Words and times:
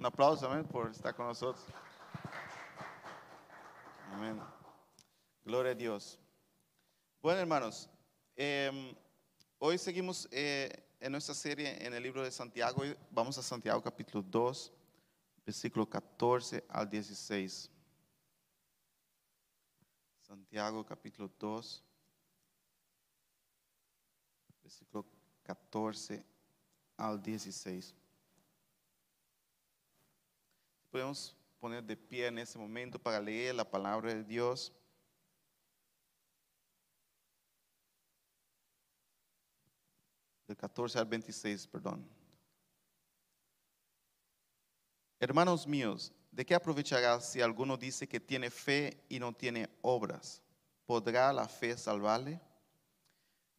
Un 0.00 0.06
aplauso, 0.06 0.50
amén, 0.50 0.64
por 0.64 0.90
estar 0.90 1.14
con 1.14 1.26
nosotros. 1.26 1.62
Amén. 4.10 4.40
Gloria 5.44 5.72
a 5.72 5.74
Dios. 5.74 6.18
Bueno, 7.20 7.38
hermanos, 7.40 7.86
em, 8.34 8.96
hoy 9.58 9.76
seguimos 9.76 10.26
eh, 10.30 10.70
en 11.00 11.12
nuestra 11.12 11.34
serie 11.34 11.86
en 11.86 11.92
el 11.92 12.02
libro 12.02 12.22
de 12.22 12.30
Santiago. 12.30 12.82
Vamos 13.10 13.36
a 13.36 13.42
Santiago 13.42 13.82
capítulo 13.82 14.24
2, 14.26 14.72
versículo 15.44 15.84
14 15.84 16.64
al 16.70 16.88
16. 16.88 17.70
Santiago 20.22 20.86
capítulo 20.86 21.30
2, 21.38 21.84
versículo 24.62 25.04
14 25.42 26.24
al 26.96 27.22
16. 27.22 27.99
Podemos 30.90 31.36
poner 31.60 31.84
de 31.84 31.96
pie 31.96 32.26
en 32.26 32.38
este 32.38 32.58
momento 32.58 32.98
para 32.98 33.20
leer 33.20 33.54
la 33.54 33.68
palabra 33.68 34.12
de 34.12 34.24
Dios. 34.24 34.72
Del 40.48 40.56
14 40.56 40.98
al 40.98 41.06
26, 41.06 41.66
perdón. 41.68 42.08
Hermanos 45.20 45.66
míos, 45.66 46.12
¿de 46.32 46.44
qué 46.44 46.54
aprovechará 46.54 47.20
si 47.20 47.40
alguno 47.40 47.76
dice 47.76 48.08
que 48.08 48.18
tiene 48.18 48.50
fe 48.50 49.04
y 49.08 49.20
no 49.20 49.32
tiene 49.32 49.68
obras? 49.82 50.42
¿Podrá 50.86 51.32
la 51.32 51.46
fe 51.46 51.76
salvarle? 51.76 52.40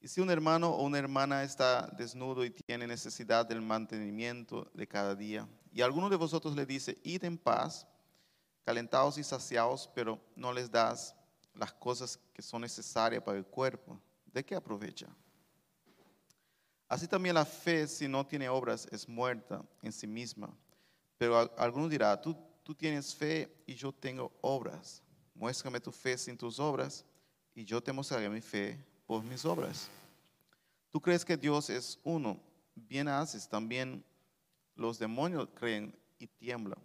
Y 0.02 0.08
si 0.08 0.20
un 0.20 0.32
hermano 0.32 0.72
o 0.72 0.84
una 0.84 0.98
hermana 0.98 1.44
está 1.44 1.86
desnudo 1.96 2.44
y 2.44 2.50
tiene 2.50 2.88
necesidad 2.88 3.46
del 3.46 3.62
mantenimiento 3.62 4.68
de 4.74 4.88
cada 4.88 5.16
día, 5.16 5.48
y 5.72 5.82
alguno 5.82 6.10
de 6.10 6.16
vosotros 6.16 6.56
le 6.56 6.66
dice, 6.66 6.98
id 7.04 7.24
en 7.24 7.38
paz, 7.38 7.86
calentados 8.66 9.20
y 9.20 9.24
saciados, 9.24 9.90
pero 9.94 10.20
no 10.36 10.52
les 10.52 10.72
das 10.72 11.16
las 11.54 11.72
cosas 11.74 12.20
que 12.34 12.42
son 12.42 12.62
necesarias 12.62 13.22
para 13.22 13.38
el 13.38 13.46
cuerpo, 13.46 14.02
¿de 14.26 14.44
qué 14.44 14.56
aprovecha? 14.56 15.08
Así 16.90 17.08
también 17.08 17.36
la 17.36 17.46
fe, 17.46 17.88
si 17.88 18.08
no 18.08 18.26
tiene 18.26 18.50
obras, 18.50 18.88
es 18.92 19.08
muerta 19.08 19.64
en 19.84 19.92
sí 19.92 20.08
misma. 20.08 20.50
Pero 21.18 21.38
alguno 21.58 21.88
dirá, 21.88 22.20
tú, 22.20 22.36
tú 22.64 22.74
tienes 22.74 23.14
fe 23.14 23.64
y 23.68 23.76
yo 23.76 23.94
tengo 23.94 24.32
obras. 24.42 25.04
Muéstrame 25.36 25.80
tu 25.80 25.92
fe 25.92 26.18
sin 26.18 26.38
tus 26.38 26.60
obras 26.60 27.06
y 27.54 27.64
yo 27.64 27.82
te 27.82 27.94
mostraré 27.94 28.30
mi 28.30 28.42
fe 28.42 28.84
por 29.12 29.26
mis 29.26 29.44
obras. 29.44 29.90
Tú 30.90 31.02
crees 31.02 31.26
que 31.26 31.36
Dios 31.36 31.70
es 31.70 32.00
uno, 32.02 32.40
bien 32.74 33.10
haces, 33.10 33.46
también 33.46 34.06
los 34.74 34.98
demonios 34.98 35.50
creen 35.54 35.94
y 36.18 36.28
tiemblan. 36.28 36.80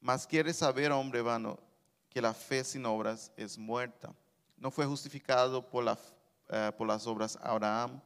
Mas 0.00 0.26
quieres 0.26 0.56
saber, 0.56 0.90
hombre 0.92 1.20
vano, 1.20 1.58
que 2.08 2.22
la 2.22 2.32
fe 2.32 2.64
sin 2.64 2.86
obras 2.86 3.30
es 3.36 3.58
muerta. 3.58 4.14
No 4.56 4.70
fue 4.70 4.86
justificado 4.86 5.60
por, 5.68 5.84
eh, 6.48 6.72
por 6.78 6.88
las 6.88 7.06
obras 7.06 7.38
Abraham, 7.42 8.00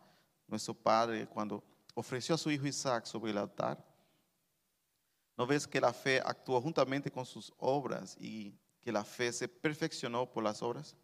nuestro 0.49 0.75
padre, 0.75 1.29
cuando 1.29 1.63
ofreció 1.95 2.35
a 2.35 2.39
su 2.39 2.51
hijo 2.51 2.67
Isaac 2.67 3.05
sobre 3.05 3.31
el 3.31 3.39
altar. 3.39 3.79
¿No 5.37 5.47
ves 5.47 5.69
que 5.69 5.81
la 5.81 5.93
fe 5.93 6.21
actuó 6.21 6.61
juntamente 6.61 7.13
con 7.13 7.25
sus 7.25 7.53
obras 7.59 8.17
y 8.19 8.59
que 8.81 8.91
la 8.91 9.05
fe 9.05 9.33
se 9.33 9.47
perfeccionó 9.47 10.27
por 10.29 10.43
las 10.43 10.61
obras? 10.63 10.97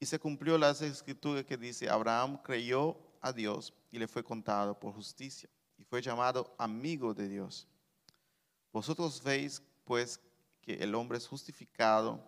Y 0.00 0.06
se 0.06 0.18
cumplió 0.18 0.56
la 0.56 0.70
escritura 0.70 1.44
que 1.44 1.56
dice, 1.56 1.88
Abraham 1.88 2.40
creyó 2.42 2.96
a 3.20 3.32
Dios 3.32 3.74
y 3.90 3.98
le 3.98 4.06
fue 4.06 4.22
contado 4.22 4.78
por 4.78 4.92
justicia 4.94 5.48
y 5.76 5.84
fue 5.84 6.00
llamado 6.00 6.54
amigo 6.58 7.14
de 7.14 7.28
Dios. 7.28 7.66
Vosotros 8.72 9.22
veis 9.22 9.62
pues 9.84 10.20
que 10.60 10.74
el 10.74 10.94
hombre 10.94 11.18
es 11.18 11.26
justificado 11.26 12.22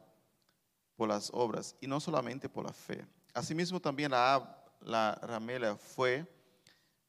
por 0.96 1.08
las 1.08 1.30
obras 1.32 1.76
y 1.80 1.86
no 1.86 2.00
solamente 2.00 2.48
por 2.48 2.64
la 2.64 2.72
fe. 2.72 3.06
Asimismo 3.34 3.80
también 3.80 4.10
la, 4.10 4.64
la 4.80 5.14
ramela 5.22 5.76
fue, 5.76 6.26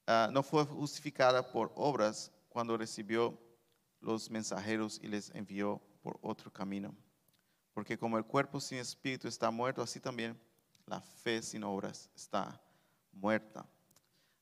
ah, 0.06 0.30
no 0.31 0.44
fue 0.44 0.63
justificada 0.66 1.52
por 1.52 1.72
obras 1.75 2.31
cuando 2.50 2.78
recibió 2.78 3.38
los 4.00 4.30
mensajeros 4.30 5.00
y 5.02 5.07
les 5.07 5.30
envió 5.34 5.81
por 6.02 6.19
otro 6.22 6.52
camino. 6.52 6.94
Porque 7.74 7.97
como 7.97 8.18
el 8.18 8.25
cuerpo 8.25 8.59
sin 8.59 8.80
espíritu 8.80 9.28
está 9.28 9.50
muerto, 9.50 9.81
así 9.81 10.00
también 10.00 10.38
la 10.91 11.00
fe 11.00 11.41
sin 11.41 11.63
obras 11.63 12.09
está 12.13 12.62
muerta. 13.13 13.66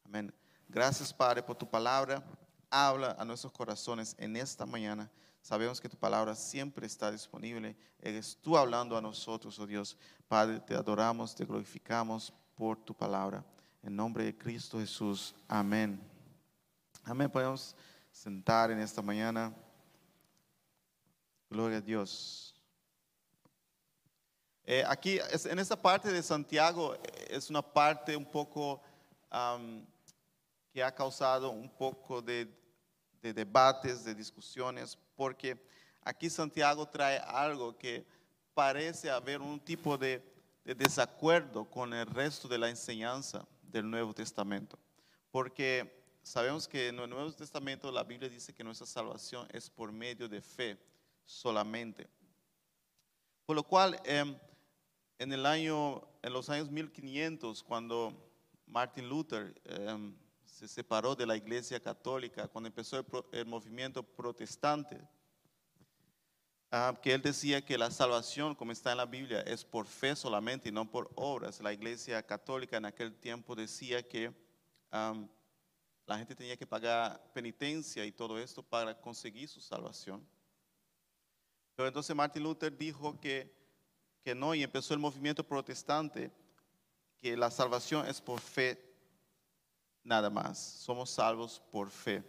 Amén. 0.03 0.33
Gracias, 0.67 1.13
Padre, 1.13 1.43
por 1.43 1.55
tu 1.55 1.69
palabra. 1.69 2.23
Habla 2.71 3.15
a 3.19 3.23
nuestros 3.23 3.53
corazones 3.53 4.15
en 4.17 4.35
esta 4.35 4.65
mañana. 4.65 5.11
Sabemos 5.43 5.79
que 5.79 5.87
tu 5.87 5.95
palabra 5.95 6.33
siempre 6.33 6.87
está 6.87 7.11
disponible. 7.11 7.77
Eres 7.99 8.35
tú 8.41 8.57
hablando 8.57 8.97
a 8.97 9.01
nosotros, 9.01 9.59
oh 9.59 9.67
Dios. 9.67 9.95
Padre, 10.27 10.59
te 10.59 10.73
adoramos, 10.73 11.35
te 11.35 11.45
glorificamos 11.45 12.33
por 12.55 12.83
tu 12.83 12.95
palabra. 12.95 13.45
En 13.83 13.95
nombre 13.95 14.23
de 14.23 14.35
Cristo 14.35 14.79
Jesús. 14.79 15.35
Amén. 15.47 16.01
Amén. 17.03 17.29
Podemos 17.29 17.75
sentar 18.11 18.71
en 18.71 18.79
esta 18.79 19.03
mañana. 19.03 19.53
Gloria 21.47 21.77
a 21.77 21.81
Dios. 21.81 22.58
Eh, 24.71 24.83
aquí, 24.85 25.17
en 25.45 25.57
esta 25.57 25.75
parte 25.75 26.11
de 26.11 26.21
Santiago, 26.21 26.93
eh, 26.93 26.99
es 27.29 27.49
una 27.49 27.63
parte 27.63 28.15
un 28.15 28.23
poco 28.23 28.79
que 30.71 30.83
ha 30.83 30.93
causado 30.93 31.49
un 31.49 31.67
poco 31.67 32.21
de, 32.21 32.47
debates, 33.19 34.03
de 34.03 34.13
discusiones, 34.13 34.95
porque 35.15 35.59
aquí 36.03 36.29
Santiago 36.29 36.87
trae 36.87 37.17
algo 37.17 37.75
que 37.75 38.05
parece 38.53 39.09
haber 39.09 39.41
un 39.41 39.59
tipo 39.59 39.97
de, 39.97 40.23
desacuerdo 40.63 41.67
con 41.67 41.91
el 41.91 42.05
resto 42.05 42.47
de 42.47 42.59
la 42.59 42.69
enseñanza 42.69 43.47
del 43.63 43.89
Nuevo 43.89 44.13
Testamento. 44.13 44.77
Porque 45.31 46.05
sabemos 46.21 46.67
que 46.67 46.89
en 46.89 46.99
el 46.99 47.09
Nuevo 47.09 47.33
Testamento 47.33 47.91
la 47.91 48.03
Biblia 48.03 48.29
dice 48.29 48.53
que 48.53 48.63
nuestra 48.63 48.85
salvación 48.85 49.47
es 49.51 49.67
por 49.67 49.91
medio 49.91 50.29
de 50.29 50.43
fe 50.43 50.77
solamente. 51.25 52.07
Por 53.47 53.55
lo 53.55 53.63
cual, 53.63 53.99
em, 54.03 54.37
en, 55.19 55.33
el 55.33 55.45
año, 55.45 56.01
en 56.21 56.33
los 56.33 56.49
años 56.49 56.71
1500, 56.71 57.61
cuando 57.63 58.13
Martin 58.65 59.07
Luther 59.07 59.53
em, 59.65 60.15
se 60.45 60.67
separó 60.67 61.13
de 61.13 61.27
la 61.27 61.35
iglesia 61.35 61.79
católica, 61.79 62.47
cuando 62.47 62.67
empezó 62.67 63.05
el, 63.31 63.45
movimiento 63.45 64.01
protestante, 64.01 64.99
ah, 66.71 66.97
que 67.01 67.13
él 67.13 67.21
decía 67.21 67.63
que 67.63 67.77
la 67.77 67.91
salvación, 67.91 68.55
como 68.55 68.71
está 68.71 68.91
en 68.91 68.97
la 68.97 69.05
Biblia, 69.05 69.41
es 69.41 69.65
por 69.65 69.85
fe 69.85 70.15
solamente 70.15 70.69
y 70.69 70.71
no 70.71 70.89
por 70.89 71.11
obras. 71.15 71.59
La 71.59 71.73
iglesia 71.73 72.23
católica 72.23 72.77
en 72.77 72.85
aquel 72.85 73.13
tiempo 73.13 73.55
decía 73.55 74.01
que 74.01 74.33
la 74.91 76.17
gente 76.17 76.33
tenía 76.33 76.57
que 76.57 76.65
pagar 76.65 77.21
penitencia 77.33 78.05
y 78.05 78.11
todo 78.11 78.39
esto 78.39 78.63
para 78.63 78.99
conseguir 78.99 79.49
su 79.49 79.59
salvación. 79.59 80.25
Pero 81.75 81.87
entonces 81.87 82.15
Martin 82.15 82.43
Luther 82.43 82.75
dijo 82.75 83.19
que, 83.19 83.58
que 84.29 84.35
no 84.35 84.53
y 84.53 84.61
empezó 84.61 84.93
el 84.93 84.99
movimiento 84.99 85.43
protestante, 85.43 86.29
que 87.19 87.35
la 87.35 87.49
salvación 87.49 88.05
es 88.05 88.21
por 88.21 88.39
fe 88.39 88.79
nada 90.03 90.29
más. 90.29 90.59
Somos 90.59 91.09
salvos 91.09 91.59
por 91.71 91.89
fe. 91.89 92.23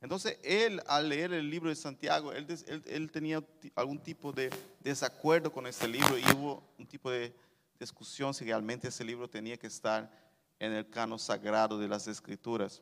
Entonces, 0.00 0.38
él 0.42 0.80
al 0.86 1.10
leer 1.10 1.34
el 1.34 1.50
libro 1.50 1.68
de 1.68 1.74
Santiago, 1.74 2.32
él, 2.32 3.10
tenía 3.12 3.44
algún 3.74 3.98
tipo 3.98 4.32
de 4.32 4.48
desacuerdo 4.80 5.52
con 5.52 5.66
este 5.66 5.86
libro 5.86 6.16
y 6.16 6.24
hubo 6.34 6.62
un 6.78 6.86
tipo 6.86 7.10
de 7.10 7.34
discusión 7.78 8.32
si 8.32 8.46
realmente 8.46 8.88
ese 8.88 9.04
libro 9.04 9.28
tenía 9.28 9.58
que 9.58 9.66
estar 9.66 10.10
en 10.58 10.72
el 10.72 10.88
cano 10.88 11.18
sagrado 11.18 11.78
de 11.78 11.86
las 11.86 12.08
escrituras. 12.08 12.80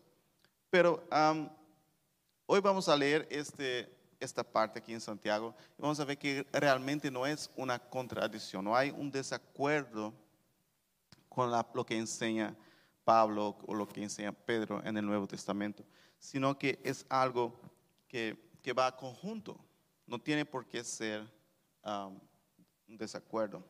Pero 0.70 1.02
hoy 2.46 2.60
vamos 2.60 2.88
a 2.88 2.96
leer 2.96 3.26
este, 3.32 3.92
esta 4.20 4.44
parte 4.44 4.78
aquí 4.78 4.92
en 4.92 5.00
Santiago 5.00 5.54
vamos 5.78 5.98
a 5.98 6.04
ver 6.04 6.18
que 6.18 6.46
realmente 6.52 7.10
no 7.10 7.26
es 7.26 7.50
una 7.56 7.78
contradicción, 7.78 8.64
no 8.64 8.76
hay 8.76 8.90
un 8.90 9.10
desacuerdo 9.10 10.12
con 11.28 11.50
lo 11.50 11.86
que 11.86 11.96
enseña 11.96 12.54
Pablo 13.02 13.56
o 13.66 13.74
lo 13.74 13.88
que 13.88 14.02
enseña 14.02 14.32
Pedro 14.32 14.82
en 14.84 14.96
el 14.96 15.06
Nuevo 15.06 15.26
Testamento, 15.26 15.84
sino 16.18 16.58
que 16.58 16.78
es 16.84 17.06
algo 17.08 17.58
que, 18.06 18.36
que 18.62 18.72
va 18.72 18.94
conjunto, 18.94 19.58
no 20.06 20.18
tiene 20.18 20.44
por 20.44 20.66
qué 20.66 20.84
ser 20.84 21.22
um, 21.82 22.18
un 22.88 22.96
desacuerdo. 22.98 23.64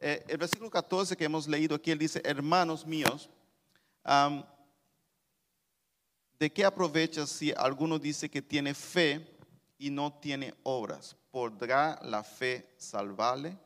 Eh, 0.00 0.24
el 0.28 0.38
versículo 0.38 0.70
14 0.70 1.16
que 1.16 1.24
hemos 1.24 1.48
leído 1.48 1.74
aquí, 1.74 1.90
él 1.90 1.98
dice, 1.98 2.22
hermanos 2.24 2.86
míos, 2.86 3.28
um, 4.04 4.42
¿de 6.38 6.52
qué 6.52 6.64
aprovecha 6.64 7.26
si 7.26 7.52
alguno 7.52 7.98
dice 7.98 8.30
que 8.30 8.40
tiene 8.40 8.72
fe 8.72 9.39
y 9.80 9.90
no 9.90 10.12
tiene 10.12 10.54
obras? 10.62 11.16
¿Podrá 11.32 11.98
la 12.04 12.22
fe 12.22 12.72
salvarle? 12.76 13.58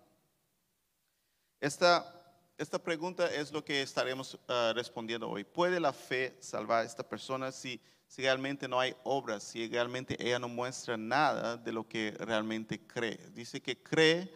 Esta 1.60 2.14
esta 2.56 2.78
pregunta 2.78 3.26
es 3.34 3.50
lo 3.50 3.64
que 3.64 3.82
estaremos 3.82 4.38
ah, 4.46 4.72
respondiendo 4.74 5.28
hoy. 5.28 5.42
¿Puede 5.42 5.80
la 5.80 5.92
fe 5.92 6.36
salvar 6.38 6.82
a 6.82 6.86
esta 6.86 7.02
persona 7.02 7.50
si, 7.50 7.80
si 8.06 8.22
realmente 8.22 8.68
no 8.68 8.78
hay 8.78 8.94
obras, 9.02 9.42
si 9.42 9.68
realmente 9.68 10.16
ella 10.20 10.38
no 10.38 10.48
muestra 10.48 10.96
nada 10.96 11.56
de 11.56 11.72
lo 11.72 11.88
que 11.88 12.14
realmente 12.20 12.78
cree. 12.86 13.18
Dice 13.32 13.60
que 13.60 13.82
cree, 13.82 14.32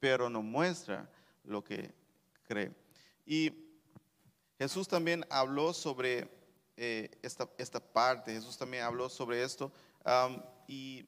pero 0.00 0.30
no 0.30 0.40
muestra 0.40 1.10
lo 1.44 1.62
que 1.62 1.92
cree. 2.46 2.72
Y 3.26 3.52
Jesús 4.58 4.88
también 4.88 5.26
habló 5.28 5.74
sobre 5.74 6.26
eh, 6.74 7.10
esta, 7.20 7.50
esta, 7.58 7.80
parte, 7.80 8.32
Jesús 8.32 8.56
también 8.56 8.84
habló 8.84 9.10
sobre 9.10 9.42
esto. 9.42 9.70
y, 10.66 11.06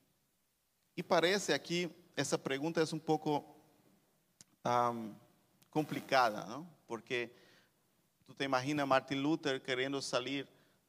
y, 1.01 1.03
parece 1.03 1.55
aquí, 1.55 1.89
esa 2.15 2.37
pregunta 2.37 2.83
es 2.83 2.93
un 2.93 3.01
poco 3.01 3.57
complicada, 5.71 6.45
¿no? 6.45 6.69
Porque 6.87 7.35
tú 8.27 8.35
te 8.35 8.45
imaginas 8.45 8.83
a 8.83 8.87
Martin 8.87 9.23
Luther 9.23 9.63
queriendo 9.63 10.03
salir 10.03 10.47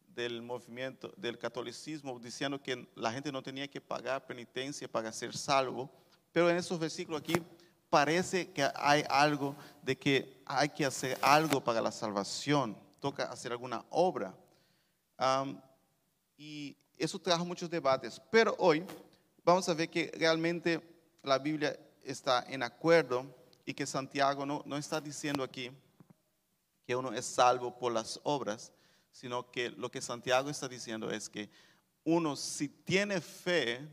del 0.09 0.41
movimiento 0.41 1.13
del 1.15 1.37
catolicismo 1.37 2.19
diciendo 2.19 2.61
que 2.61 2.89
la 2.93 3.13
gente 3.13 3.31
no 3.31 3.41
tenía 3.41 3.69
que 3.69 3.79
pagar 3.79 4.25
penitencia 4.25 4.85
para 4.85 5.13
ser 5.13 5.33
salvo, 5.33 5.89
pero 6.33 6.49
en 6.49 6.57
esos 6.57 6.77
versículos 6.77 7.21
aquí 7.21 7.41
parece 7.89 8.51
que 8.51 8.69
hay 8.75 9.05
algo 9.09 9.55
de 9.81 9.97
que 9.97 10.41
hay 10.45 10.67
que 10.67 10.85
hacer 10.85 11.17
algo 11.21 11.63
para 11.63 11.79
la 11.79 11.93
salvación, 11.93 12.77
toca 12.99 13.31
hacer 13.31 13.53
alguna 13.53 13.85
obra. 13.89 14.35
y 16.37 16.75
eso 16.97 17.17
trajo 17.17 17.45
muchos 17.45 17.69
debates, 17.69 18.21
pero 18.29 18.53
hoy 18.59 18.85
vamos 19.43 19.67
a 19.69 19.73
ver 19.73 19.89
que 19.89 20.11
realmente 20.15 20.81
la 21.23 21.37
Biblia 21.37 21.77
está 22.03 22.45
en 22.47 22.63
acuerdo 22.63 23.25
y 23.65 23.73
que 23.73 23.85
Santiago 23.85 24.45
no, 24.45 24.63
no 24.65 24.77
está 24.77 24.99
diciendo 24.99 25.43
aquí 25.43 25.71
que 26.85 26.95
uno 26.95 27.13
es 27.13 27.25
salvo 27.25 27.77
por 27.77 27.91
las 27.91 28.19
obras, 28.23 28.71
sino 29.11 29.49
que 29.51 29.69
lo 29.69 29.91
que 29.91 30.01
Santiago 30.01 30.49
está 30.49 30.67
diciendo 30.67 31.11
es 31.11 31.29
que 31.29 31.49
uno 32.03 32.35
si 32.35 32.67
tiene 32.67 33.21
fe, 33.21 33.87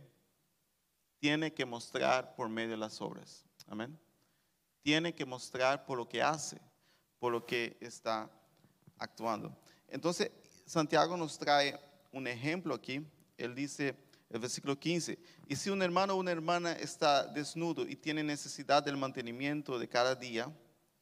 tiene 1.18 1.52
que 1.52 1.64
mostrar 1.64 2.34
por 2.34 2.48
medio 2.48 2.70
de 2.70 2.76
las 2.76 3.00
obras. 3.00 3.44
Amén. 3.66 3.98
Tiene 4.82 5.14
que 5.14 5.26
mostrar 5.26 5.84
por 5.84 5.98
lo 5.98 6.08
que 6.08 6.22
hace, 6.22 6.58
por 7.18 7.32
lo 7.32 7.44
que 7.44 7.76
está 7.80 8.30
actuando. 8.96 9.54
Entonces, 9.88 10.30
Santiago 10.64 11.16
nos 11.16 11.38
trae 11.38 11.78
un 12.12 12.26
ejemplo 12.26 12.74
aquí. 12.74 13.04
Él 13.36 13.54
dice, 13.54 13.94
el 14.30 14.40
versículo 14.40 14.78
15, 14.78 15.18
y 15.46 15.56
si 15.56 15.70
un 15.70 15.82
hermano 15.82 16.14
o 16.14 16.18
una 16.18 16.32
hermana 16.32 16.72
está 16.72 17.26
desnudo 17.26 17.86
y 17.86 17.96
tiene 17.96 18.22
necesidad 18.22 18.82
del 18.82 18.96
mantenimiento 18.96 19.78
de 19.78 19.88
cada 19.88 20.14
día, 20.14 20.52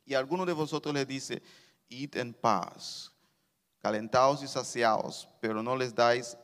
y 0.05 0.14
alguno 0.14 0.46
de 0.46 0.52
vosotros 0.52 0.94
le 0.94 1.05
dice, 1.05 1.43
id 1.88 2.17
en 2.17 2.32
paz, 2.32 3.12
calentados 3.81 4.43
y 4.43 4.49
saciados, 4.49 5.28
pero 5.40 5.62
no 5.62 5.76
les 5.76 5.94
dais 5.94 6.37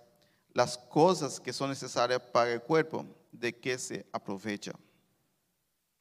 las 0.52 0.76
cosas 0.76 1.40
que 1.40 1.52
son 1.52 1.70
necesarias 1.70 2.20
para 2.20 2.52
el 2.52 2.62
cuerpo, 2.62 3.06
de 3.30 3.58
que 3.58 3.78
se 3.78 4.06
aprovecha. 4.12 4.72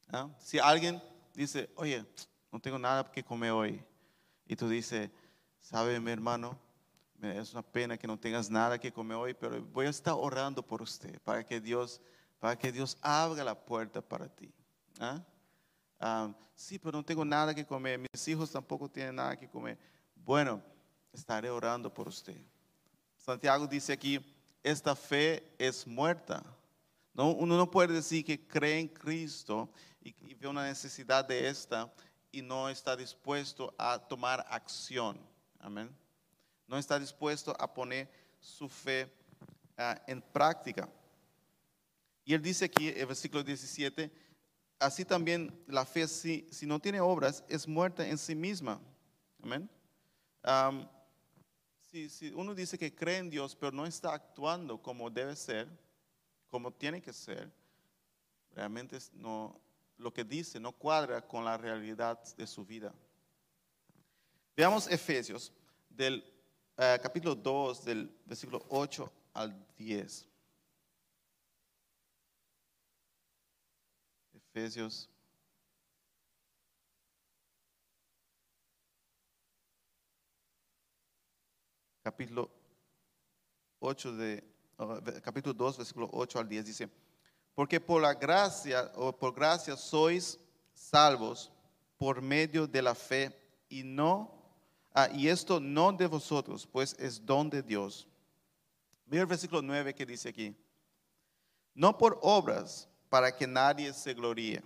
¿Ah? 0.08 0.28
Si 0.38 0.58
alguien 0.58 1.02
dice, 1.34 1.70
oye, 1.76 2.04
no 2.50 2.60
tengo 2.60 2.78
nada 2.78 3.10
que 3.10 3.24
comer 3.24 3.52
hoy, 3.52 3.82
y 4.46 4.56
tú 4.56 4.68
dices, 4.68 5.10
sabe 5.60 5.98
mi 6.00 6.10
hermano, 6.10 6.58
es 7.22 7.52
una 7.52 7.62
pena 7.62 7.96
que 7.96 8.06
no 8.06 8.18
tengas 8.18 8.50
nada 8.50 8.78
que 8.78 8.92
comer 8.92 9.16
hoy, 9.16 9.34
pero 9.34 9.62
voy 9.62 9.86
a 9.86 9.90
estar 9.90 10.14
orando 10.16 10.62
por 10.62 10.82
usted, 10.82 11.20
para 11.20 11.44
que 11.44 11.60
Dios, 11.60 12.00
para 12.40 12.58
que 12.58 12.72
Dios 12.72 12.98
abra 13.00 13.44
la 13.44 13.54
puerta 13.54 14.00
para 14.00 14.28
ti. 14.28 14.52
¿Ah? 14.98 15.22
ah 16.00 16.34
sí, 16.54 16.78
pero 16.78 16.98
no 16.98 17.04
tengo 17.04 17.24
nada 17.24 17.54
que 17.54 17.64
comer, 17.64 17.98
mis 17.98 18.28
hijos 18.28 18.50
tampoco 18.50 18.88
tienen 18.88 19.16
nada 19.16 19.36
que 19.36 19.48
comer. 19.48 19.78
Bueno, 20.16 20.62
estaré 21.12 21.50
orando 21.50 21.92
por 21.92 22.08
usted. 22.08 22.40
Santiago 23.16 23.66
dice 23.66 23.92
aquí, 23.92 24.20
esta 24.62 24.96
fe 24.96 25.54
es 25.58 25.86
muerta. 25.86 26.42
No, 27.14 27.30
uno 27.30 27.56
no 27.56 27.70
puede 27.70 27.94
decir 27.94 28.24
que 28.24 28.46
cree 28.46 28.80
en 28.80 28.88
Cristo 28.88 29.70
y, 30.00 30.34
ve 30.34 30.48
una 30.48 30.64
necesidad 30.64 31.24
de 31.24 31.48
esta 31.48 31.92
y 32.32 32.42
no 32.42 32.68
está 32.68 32.96
dispuesto 32.96 33.74
a 33.78 33.98
tomar 33.98 34.44
acción. 34.48 35.20
Amén. 35.60 36.01
No 36.72 36.78
está 36.78 36.98
dispuesto 36.98 37.54
a 37.60 37.72
poner 37.72 38.10
su 38.40 38.68
fe 38.68 39.08
ah, 39.76 40.02
en 40.08 40.20
práctica. 40.20 40.88
Y 42.24 42.34
él 42.34 42.42
dice 42.42 42.64
aquí, 42.64 42.88
el 42.88 43.06
versículo 43.06 43.44
17, 43.44 44.10
así 44.80 45.04
también 45.04 45.56
la 45.68 45.84
fe, 45.84 46.08
si, 46.08 46.48
si 46.50 46.66
no 46.66 46.80
tiene 46.80 47.00
obras, 47.00 47.44
es 47.48 47.68
muerta 47.68 48.04
en 48.04 48.18
sí 48.18 48.34
misma. 48.34 48.80
Amén 49.40 49.70
si, 52.08 52.30
uno 52.34 52.54
dice 52.54 52.78
que 52.78 52.94
cree 52.94 53.18
en 53.18 53.30
Dios, 53.30 53.54
pero 53.54 53.72
no 53.72 53.86
está 53.86 54.14
actuando 54.14 54.80
como 54.80 55.10
debe 55.10 55.36
ser, 55.36 55.68
como 56.48 56.72
tiene 56.72 57.00
que 57.02 57.12
ser, 57.12 57.50
realmente 58.54 58.98
no, 59.12 59.60
lo 59.98 60.12
que 60.12 60.24
dice 60.24 60.58
no 60.58 60.72
cuadra 60.72 61.26
con 61.26 61.44
la 61.44 61.56
realidad 61.56 62.18
de 62.36 62.46
su 62.46 62.64
vida. 62.64 62.94
Veamos 64.56 64.90
Efesios, 64.90 65.52
del 65.88 66.24
eh, 66.76 66.98
capítulo 67.02 67.34
2, 67.34 67.84
del 67.84 68.10
versículo 68.26 68.64
8 68.68 69.12
al 69.34 69.66
10. 69.76 70.28
Efesios 74.34 75.08
capítulo 82.02 82.50
8 83.78 84.16
de, 84.16 84.44
capítulo 85.22 85.54
2, 85.54 85.76
versículo 85.78 86.10
8 86.12 86.38
al 86.38 86.48
10 86.48 86.66
dice, 86.66 86.90
porque 87.54 87.80
por 87.80 88.02
la 88.02 88.14
gracia 88.14 88.90
o 88.96 89.12
por 89.16 89.34
gracia 89.34 89.76
sois 89.76 90.38
salvos 90.74 91.50
por 91.96 92.20
medio 92.20 92.66
de 92.66 92.82
la 92.82 92.94
fe 92.94 93.32
y 93.68 93.82
no 93.82 94.41
ah, 94.94 95.08
y 95.12 95.28
esto 95.28 95.60
no 95.60 95.92
de 95.92 96.06
vosotros, 96.06 96.66
pues 96.66 96.94
es 96.98 97.24
don 97.24 97.50
de 97.50 97.62
Dios. 97.62 98.06
Mira 99.06 99.22
el 99.22 99.28
versículo 99.28 99.62
9 99.62 99.94
que 99.94 100.06
dice 100.06 100.28
aquí. 100.28 100.56
No 101.74 101.96
por 101.96 102.18
obras 102.22 102.88
para 103.08 103.34
que 103.34 103.46
nadie 103.46 103.92
se 103.92 104.14
gloríe, 104.14 104.62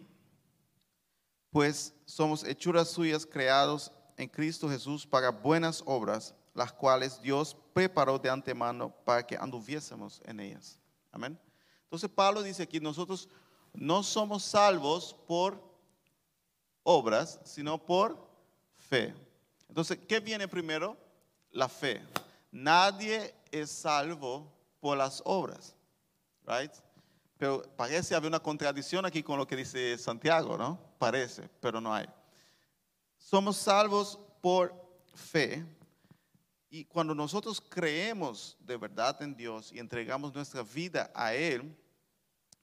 pues 1.50 1.94
somos 2.05 2.44
hechuras 2.44 2.88
suyas 2.88 3.26
creados 3.26 3.90
en 4.17 4.28
Cristo 4.28 4.69
Jesús 4.69 5.06
para 5.06 5.31
buenas 5.31 5.82
obras, 5.87 6.34
las 6.55 6.72
cuales 6.72 7.20
Dios 7.20 7.56
preparó 7.72 8.19
de 8.19 8.31
antemano 8.31 8.94
para 9.05 9.26
que 9.26 9.37
anduviésemos 9.37 10.20
en 10.25 10.40
ellas. 10.40 10.79
Amén. 11.12 11.38
Entonces 11.84 12.11
Pablo 12.11 12.43
dice 12.43 12.62
aquí, 12.62 12.81
nosotros 12.81 13.29
no 13.72 14.03
somos 14.03 14.43
salvos 14.43 15.15
por 15.27 15.62
obras, 16.82 17.41
sino 17.44 17.79
por 17.79 18.17
fe. 18.77 19.15
Entonces, 19.69 19.99
¿qué 20.08 20.20
viene 20.20 20.49
primero? 20.49 20.96
La 21.51 21.69
fe. 21.69 22.03
Nadie 22.51 23.35
es 23.51 23.70
salvo 23.70 24.53
por 24.81 24.96
las 24.96 25.23
obras, 25.25 25.75
right? 26.46 26.73
Pero 27.37 27.63
parece 27.77 28.15
haber 28.15 28.29
una 28.29 28.41
contradicción 28.41 29.05
aquí 29.05 29.23
con 29.23 29.39
lo 29.39 29.46
que 29.46 29.56
dice 29.56 29.99
Santiago, 29.99 30.56
¿no? 30.56 30.79
Parece, 30.99 31.49
pero 31.61 31.81
no 31.81 31.94
hay. 31.94 32.06
Somos 33.19 33.56
salvos 33.56 34.19
por 34.41 34.75
fe, 35.15 35.65
y 36.69 36.85
cuando 36.85 37.15
nosotros 37.15 37.61
creemos 37.61 38.56
de 38.61 38.77
verdad 38.77 39.23
en 39.23 39.35
Dios 39.35 39.73
y 39.73 39.79
entregamos 39.79 40.35
nuestra 40.35 40.63
vida 40.63 41.11
a 41.15 41.32
Él, 41.35 41.75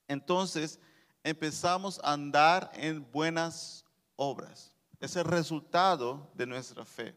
entonces 0.08 0.80
empezamos 1.24 2.00
a 2.04 2.14
andar 2.14 2.72
en 2.76 3.10
buenas 3.12 3.86
obras. 4.16 4.73
Es 5.04 5.18
el 5.18 5.26
resultado 5.26 6.32
de 6.34 6.46
nuestra 6.46 6.86
fe. 6.86 7.14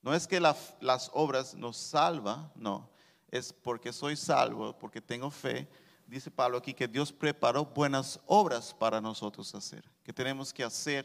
No 0.00 0.14
es 0.14 0.28
que 0.28 0.38
las 0.38 1.10
obras 1.12 1.56
nos 1.56 1.76
salvan, 1.76 2.52
no. 2.54 2.88
Es 3.32 3.52
porque 3.52 3.92
soy 3.92 4.14
salvo, 4.14 4.78
porque 4.78 5.00
tengo 5.00 5.28
fe. 5.28 5.68
Dice 6.06 6.30
Pablo 6.30 6.58
aquí 6.58 6.72
que 6.72 6.86
Dios 6.86 7.12
preparó 7.12 7.64
buenas 7.64 8.20
obras 8.26 8.72
para 8.72 9.00
nosotros 9.00 9.52
hacer, 9.56 9.82
que 10.04 10.12
tenemos 10.12 10.52
que 10.52 10.62
hacer 10.62 11.04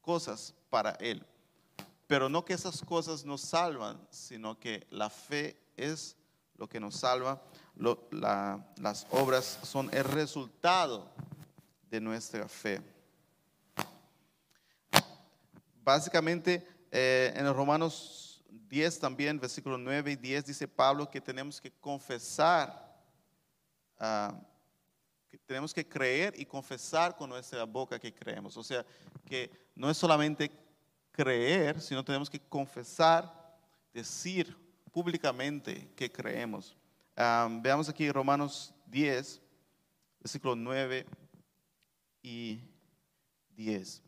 cosas 0.00 0.54
para 0.70 0.92
Él. 1.00 1.26
Pero 2.06 2.28
no 2.28 2.44
que 2.44 2.52
esas 2.52 2.80
cosas 2.80 3.24
nos 3.24 3.40
salvan, 3.40 4.00
sino 4.10 4.56
que 4.60 4.86
la 4.90 5.10
fe 5.10 5.60
es 5.76 6.16
lo 6.56 6.68
que 6.68 6.78
nos 6.78 6.94
salva. 6.94 7.42
las 7.74 9.08
obras 9.10 9.58
son 9.64 9.90
el 9.92 10.04
resultado 10.04 11.10
de 11.90 12.00
nuestra 12.00 12.46
fe. 12.46 12.80
Básicamente, 15.82 16.66
eh, 16.90 17.32
en 17.34 17.52
Romanos 17.52 18.44
10 18.68 18.98
también, 18.98 19.40
versículos 19.40 19.80
9 19.80 20.12
y 20.12 20.16
10, 20.16 20.46
dice 20.46 20.68
Pablo 20.68 21.10
que 21.10 21.20
tenemos 21.20 21.60
que 21.60 21.72
confesar, 21.72 22.94
ah, 23.98 24.40
que 25.28 25.38
tenemos 25.38 25.74
que 25.74 25.86
creer 25.86 26.34
y 26.36 26.44
confesar 26.44 27.16
con 27.16 27.30
nuestra 27.30 27.64
boca 27.64 27.98
que 27.98 28.14
creemos. 28.14 28.56
O 28.56 28.62
sea, 28.62 28.84
que 29.24 29.50
no 29.74 29.90
es 29.90 29.96
solamente 29.96 30.50
creer, 31.10 31.80
sino 31.80 32.04
tenemos 32.04 32.30
que 32.30 32.40
confesar, 32.40 33.32
decir 33.92 34.56
públicamente 34.92 35.90
que 35.96 36.10
creemos. 36.10 36.76
Am, 37.16 37.60
veamos 37.60 37.88
aquí 37.88 38.10
Romanos 38.10 38.74
10, 38.86 39.40
versículo 40.20 40.54
9 40.54 41.06
y 42.22 42.60
10. 43.50 44.02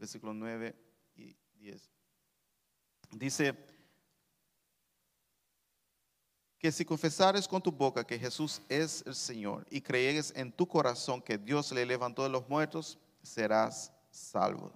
Versículo 0.00 0.32
9 0.32 0.74
y 1.16 1.36
10. 1.58 1.90
Dice 3.10 3.54
que 6.58 6.72
si 6.72 6.86
confesares 6.86 7.46
con 7.46 7.60
tu 7.60 7.70
boca 7.70 8.06
que 8.06 8.18
Jesús 8.18 8.62
es 8.70 9.04
el 9.06 9.14
Señor 9.14 9.66
y 9.70 9.82
creyeres 9.82 10.32
en 10.34 10.52
tu 10.52 10.66
corazón 10.66 11.20
que 11.20 11.36
Dios 11.36 11.70
le 11.72 11.84
levantó 11.84 12.22
de 12.22 12.30
los 12.30 12.48
muertos, 12.48 12.98
serás 13.22 13.92
salvo. 14.10 14.72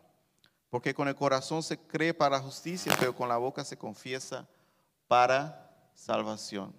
Porque 0.69 0.93
con 0.93 1.09
el 1.09 1.17
corazón 1.17 1.63
se 1.63 1.79
cree 1.79 2.13
para 2.13 2.39
justicia, 2.41 2.95
pero 3.01 3.17
con 3.17 3.31
la 3.31 3.39
boca 3.39 3.65
se 3.65 3.79
confiesa 3.79 4.47
para 5.09 5.91
salvación. 5.95 6.77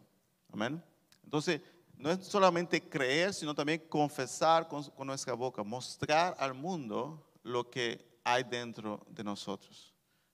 Amén. 0.54 0.84
Entonces, 1.24 1.62
no 1.98 2.12
es 2.12 2.24
solamente 2.28 2.80
creer, 2.80 3.34
sino 3.34 3.56
también 3.56 3.88
confesar 3.90 4.68
con, 4.68 4.84
con 4.84 5.08
nuestra 5.08 5.34
boca, 5.34 5.64
mostrar 5.64 6.36
al 6.38 6.54
mundo 6.54 7.28
lo 7.42 7.72
que 7.72 8.15
hay 8.26 8.44
dentro 8.44 9.06
de 9.10 9.24
nosotros. 9.24 9.94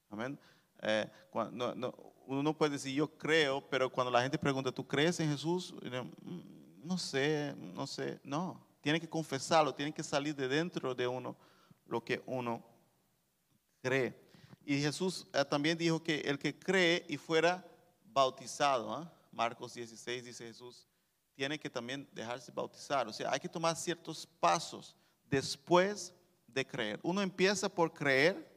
Amén. 0.10 0.40
Eh, 0.82 1.08
no- 1.52 1.76
no, 1.76 1.94
uno 2.26 2.42
no 2.42 2.58
puede 2.58 2.72
decir 2.72 2.96
yo 2.96 3.08
creo, 3.18 3.62
pero 3.70 3.92
cuando 3.92 4.10
la 4.10 4.22
gente 4.24 4.40
pregunta, 4.40 4.72
¿tú 4.72 4.88
crees 4.88 5.20
en 5.20 5.30
Jesús? 5.30 5.74
"Mm, 6.22 6.40
No 6.84 6.98
sé, 6.98 7.54
no 7.58 7.86
sé. 7.86 8.20
No, 8.24 8.66
tiene 8.82 9.00
que 9.00 9.08
confesarlo, 9.08 9.76
tiene 9.76 9.94
que 9.94 10.02
salir 10.02 10.34
de 10.36 10.48
dentro 10.48 10.96
de 10.96 11.06
uno 11.08 11.38
lo 11.86 12.04
que 12.04 12.24
uno 12.26 12.66
cree. 13.84 14.16
Y 14.66 14.80
Jesús 14.82 15.28
eh, 15.34 15.46
también 15.46 15.78
dijo 15.78 16.02
que 16.02 16.22
el 16.22 16.40
que 16.40 16.58
cree 16.58 17.06
y 17.08 17.18
fuera 17.18 17.64
bautizado, 18.06 18.92
¿ah? 18.94 19.12
Marcos 19.32 19.74
16 19.76 20.24
dice 20.26 20.46
Jesús, 20.48 20.88
tiene 21.36 21.60
que 21.60 21.70
también 21.70 22.08
dejarse 22.12 22.52
bautizar. 22.52 23.08
O 23.08 23.14
sea, 23.14 23.32
hay 23.32 23.40
que 23.40 23.48
tomar 23.50 23.76
ciertos 23.76 24.26
pasos 24.40 24.96
después 25.30 26.14
de 26.53 26.65
creer. 26.65 27.00
Uno 27.03 27.22
empieza 27.22 27.70
por 27.70 27.93
creer 27.93 28.50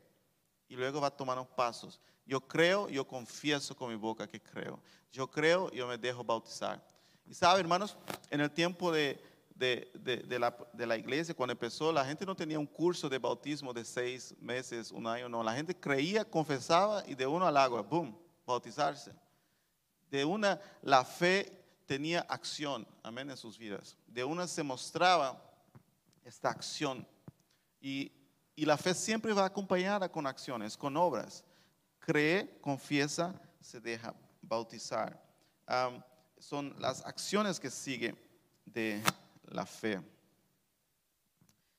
y 0.69 0.77
luego 0.77 1.01
va 1.01 1.11
tomando 1.11 1.45
pasos. 1.45 2.01
Yo 2.27 2.41
creo, 2.41 2.89
yo 2.89 3.07
confieso 3.07 3.77
con 3.77 3.91
mi 3.91 3.97
boca 3.97 4.27
que 4.27 4.41
creo. 4.41 4.81
Yo 5.13 5.31
creo, 5.31 5.71
yo 5.71 5.87
me 5.87 5.99
dejo 5.99 6.25
bautizar. 6.25 6.83
Y 7.27 7.35
sabe, 7.35 7.61
hermanos, 7.61 7.97
en 8.31 8.41
el 8.41 8.51
tiempo 8.51 8.91
de, 8.93 9.23
de- 9.55 9.91
de- 9.95 10.39
la, 10.39 10.57
de 10.73 10.87
la 10.87 10.97
iglesia, 10.97 11.35
cuando 11.35 11.53
empezó, 11.53 11.93
la 11.93 12.05
gente 12.05 12.27
no 12.27 12.35
tenía 12.35 12.59
un 12.59 12.67
curso 12.67 13.09
de 13.09 13.19
bautismo 13.19 13.73
de 13.73 13.85
seis 13.85 14.35
meses, 14.41 14.91
un 14.91 15.07
año, 15.07 15.29
no. 15.29 15.43
La 15.43 15.55
gente 15.55 15.79
creía, 15.79 16.25
confesaba 16.25 17.05
y 17.07 17.15
de 17.15 17.27
uno 17.27 17.47
al 17.47 17.57
agua, 17.57 17.83
boom, 17.83 18.19
bautizarse. 18.47 19.13
De 20.11 20.25
una, 20.25 20.61
la 20.83 21.05
fe 21.05 21.65
tenía 21.87 22.21
acción, 22.23 22.87
amén, 23.03 23.31
en 23.31 23.37
sus 23.37 23.59
vidas. 23.59 23.97
De 24.07 24.25
una 24.25 24.47
se 24.49 24.63
mostraba 24.63 25.43
esta 26.25 26.49
acción. 26.51 27.07
Y, 27.85 28.11
la 28.57 28.79
fe 28.79 28.95
siempre 28.95 29.35
va 29.35 29.45
acompañada 29.45 30.11
con 30.11 30.27
acciones, 30.27 30.75
con 30.75 30.97
obras. 30.97 31.45
Cree, 31.99 32.59
confiesa, 32.63 33.39
se 33.61 33.79
deja 33.79 34.15
bautizar. 34.41 35.23
Son 36.39 36.75
las 36.79 37.05
acciones 37.05 37.61
que 37.61 37.69
siguen 37.69 38.19
de 38.65 39.03
la 39.49 39.67
fe. 39.67 40.01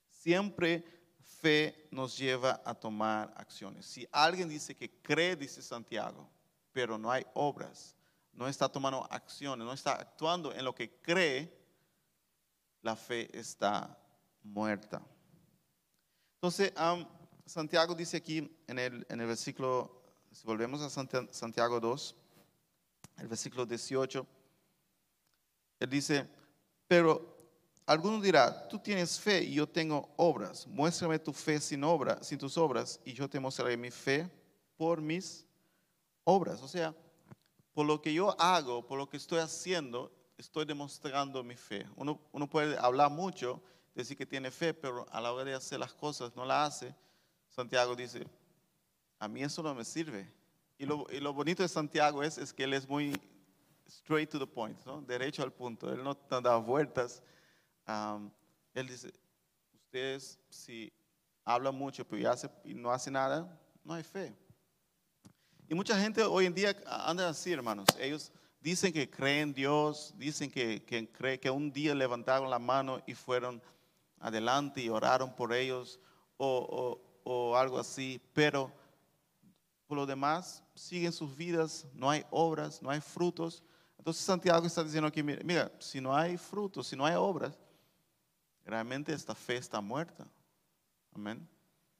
Siempre 0.07 0.83
fe 1.23 1.87
nos 1.89 2.15
lleva 2.15 2.61
a 2.63 2.75
tomar 2.75 3.33
acciones. 3.35 3.87
Si 3.87 4.07
alguien 4.11 4.47
dice 4.47 4.75
que 4.75 5.01
cree, 5.01 5.35
dice 5.35 5.63
Santiago, 5.63 6.29
pero 6.71 6.99
no 6.99 7.09
hay 7.09 7.25
obras, 7.33 7.95
no 8.31 8.47
está 8.47 8.69
tomando 8.69 9.07
acciones, 9.11 9.65
no 9.65 9.73
está 9.73 9.93
actuando 9.93 10.53
en 10.53 10.65
lo 10.65 10.75
que 10.75 10.99
cree, 11.01 11.51
la 12.83 12.95
fe 12.95 13.27
está 13.35 13.97
muerta. 14.43 15.01
Entonces, 16.45 16.73
Santiago 17.47 17.95
dice 17.95 18.17
aquí 18.17 18.55
en 18.67 18.77
el, 18.77 19.03
en 19.09 19.19
el 19.19 19.25
versículo, 19.25 19.99
si 20.31 20.45
volvemos 20.45 20.79
a 20.79 20.91
Santiago 21.31 21.79
2, 21.79 22.15
el 23.17 23.27
versículo 23.27 23.65
18, 23.65 24.27
él 25.79 25.89
dice, 25.89 26.29
pero 26.87 27.35
alguno 27.87 28.21
dirá, 28.21 28.67
tú 28.67 28.77
tienes 28.77 29.19
fe 29.19 29.41
y 29.41 29.55
yo 29.55 29.67
tengo 29.67 30.13
obras. 30.17 30.67
Muéstrame 30.67 31.17
tu 31.17 31.33
fe 31.33 31.59
sin 31.59 31.83
obra, 31.83 32.21
sin 32.21 32.37
tus 32.37 32.59
obras, 32.59 32.99
y 33.03 33.13
yo 33.13 33.27
te 33.27 33.39
mostraré 33.39 33.75
mi 33.75 33.89
fe 33.89 34.29
por 34.77 35.01
mis 35.01 35.47
obras. 36.25 36.61
O 36.61 36.67
sea, 36.67 36.93
por 37.73 37.87
lo 37.87 37.99
que 38.03 38.13
yo 38.13 38.39
hago, 38.39 38.85
por 38.85 38.99
lo 38.99 39.09
que 39.09 39.17
estoy 39.17 39.39
haciendo, 39.39 40.11
estoy 40.37 40.65
demostrando 40.65 41.43
mi 41.43 41.55
fe. 41.55 41.87
Uno, 41.95 42.21
uno 42.31 42.47
puede 42.47 42.77
hablar 42.77 43.09
mucho, 43.09 43.63
decir 43.95 44.17
que 44.17 44.25
tiene 44.25 44.51
fe, 44.51 44.73
pero 44.73 45.07
a 45.09 45.21
la 45.21 45.31
hora 45.31 45.45
de 45.45 45.53
hacer 45.53 45.79
las 45.79 45.93
cosas 45.93 46.35
no 46.35 46.45
la 46.45 46.65
hace. 46.65 46.93
Santiago 47.49 47.95
dice, 47.95 48.27
a 49.17 49.27
mí 49.27 49.41
eso 49.41 49.63
no 49.63 49.73
me 49.73 49.85
sirve. 49.85 50.29
Y 50.77 50.85
lo, 50.85 51.07
y 51.09 51.19
lo 51.19 51.33
bonito 51.33 51.63
de 51.63 51.69
Santiago 51.69 52.21
es, 52.21 52.37
es 52.37 52.53
que 52.53 52.65
él 52.65 52.73
es 52.73 52.87
muy 52.87 53.19
straight 53.87 54.29
to 54.29 54.37
the 54.37 54.47
point, 54.47 54.77
¿no? 54.85 55.01
derecho 55.01 55.41
al 55.41 55.53
punto. 55.53 55.91
Él 55.91 56.03
no 56.03 56.15
da 56.41 56.57
vueltas. 56.57 57.23
Él 58.73 58.87
dice, 58.87 59.13
ustedes 59.73 60.37
si 60.49 60.91
hablan 61.45 61.75
mucho 61.75 62.05
pero 62.05 62.29
hace, 62.29 62.49
y 62.65 62.73
no 62.73 62.91
hace 62.91 63.09
nada, 63.09 63.57
no 63.83 63.93
hay 63.93 64.03
fe. 64.03 64.35
Y 65.67 65.73
mucha 65.73 65.99
gente 65.99 66.21
hoy 66.23 66.45
en 66.45 66.53
día 66.53 66.75
anda 66.85 67.29
así, 67.29 67.53
hermanos. 67.53 67.87
Ellos 67.99 68.31
dicen 68.59 68.91
que 68.91 69.09
creen 69.09 69.49
en 69.49 69.53
Dios, 69.53 70.13
dicen 70.17 70.51
que, 70.51 70.83
que, 70.83 71.39
que 71.39 71.49
un 71.49 71.71
día 71.71 71.95
levantaron 71.95 72.49
la 72.49 72.59
mano 72.59 73.01
y 73.07 73.13
fueron 73.13 73.61
adelante 74.25 74.81
y 74.81 74.89
oraron 74.89 75.31
por 75.35 75.53
ellos 75.53 75.99
o, 76.37 76.99
algo 77.55 77.79
así, 77.79 78.19
pero 78.33 78.71
por 79.87 79.97
lo 79.97 80.05
demás 80.05 80.63
siguen 80.73 81.13
sus 81.13 81.35
vidas, 81.35 81.85
no 81.93 82.09
hay 82.09 82.25
obras, 82.31 82.81
no 82.81 82.89
hay 82.89 83.01
frutos. 83.01 83.63
Entonces 83.97 84.23
Santiago 84.23 84.65
está 84.65 84.83
diciendo 84.83 85.07
aquí, 85.07 85.21
mira, 85.21 85.41
mira, 85.43 85.71
si 85.79 86.01
no 86.01 86.15
hay 86.15 86.37
frutos, 86.37 86.87
si 86.87 86.95
no 86.95 87.05
hay 87.05 87.15
obras, 87.15 87.57
realmente 88.65 89.13
esta 89.13 89.35
fe 89.35 89.57
está 89.57 89.79
muerta. 89.79 90.27
Amén. 91.13 91.47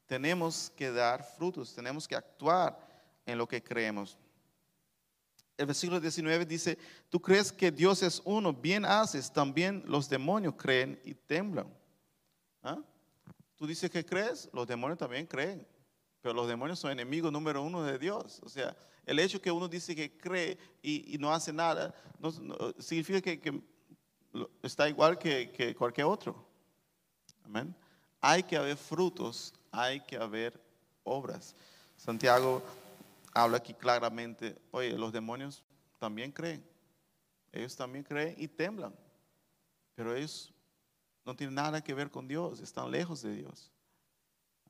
Tenemos 0.06 0.70
que 0.76 0.90
dar 0.90 1.22
frutos, 1.22 1.74
tenemos 1.74 2.08
que 2.08 2.16
actuar 2.16 2.76
en 3.24 3.38
lo 3.38 3.46
que 3.46 3.62
creemos. 3.62 4.18
El 5.56 5.66
versículo 5.66 6.00
19 6.00 6.44
dice, 6.44 6.76
tú 7.08 7.20
crees 7.20 7.52
que 7.52 7.70
Dios 7.70 8.02
es 8.02 8.20
uno, 8.24 8.52
bien 8.52 8.84
haces, 8.84 9.32
también 9.32 9.84
los 9.86 10.08
demonios 10.08 10.54
creen 10.56 11.00
y 11.04 11.14
temblan. 11.14 11.66
¿Ah? 12.66 12.82
Tú 13.54 13.64
dices 13.64 13.88
que 13.88 14.04
crees, 14.04 14.50
los 14.52 14.66
demonios 14.66 14.98
también 14.98 15.24
creen, 15.24 15.64
pero 16.20 16.34
los 16.34 16.48
demonios 16.48 16.80
son 16.80 16.90
enemigos 16.90 17.30
número 17.30 17.62
uno 17.62 17.84
de 17.84 17.96
Dios. 17.96 18.40
O 18.42 18.48
sea, 18.48 18.76
el 19.06 19.20
hecho 19.20 19.40
que 19.40 19.52
uno 19.52 19.68
dice 19.68 19.94
que 19.94 20.18
cree 20.18 20.58
y, 20.82 21.16
no 21.20 21.32
hace 21.32 21.52
nada, 21.52 21.94
no, 22.18 22.32
significa 22.80 23.20
que, 23.22 23.62
está 24.64 24.88
igual 24.88 25.16
que, 25.16 25.52
que 25.52 25.76
cualquier 25.76 26.08
otro. 26.08 26.44
Amén. 27.44 27.72
Hay 28.20 28.42
que 28.42 28.56
haber 28.56 28.76
frutos, 28.76 29.54
hay 29.70 30.00
que 30.00 30.16
haber 30.16 30.60
obras. 31.04 31.54
Santiago 31.96 32.64
habla 33.32 33.58
aquí 33.58 33.74
claramente, 33.74 34.60
oye, 34.72 34.98
los 34.98 35.12
demonios 35.12 35.62
también 36.00 36.32
creen, 36.32 36.66
ellos 37.52 37.76
también 37.76 38.02
creen 38.02 38.34
y 38.36 38.48
temblan, 38.48 38.92
pero 39.94 40.16
ellos 40.16 40.52
no 41.26 41.34
tienen 41.34 41.56
nada 41.56 41.82
que 41.82 41.92
ver 41.92 42.10
con 42.10 42.28
Dios, 42.28 42.60
están 42.60 42.90
lejos 42.90 43.20
de 43.20 43.34
Dios. 43.34 43.72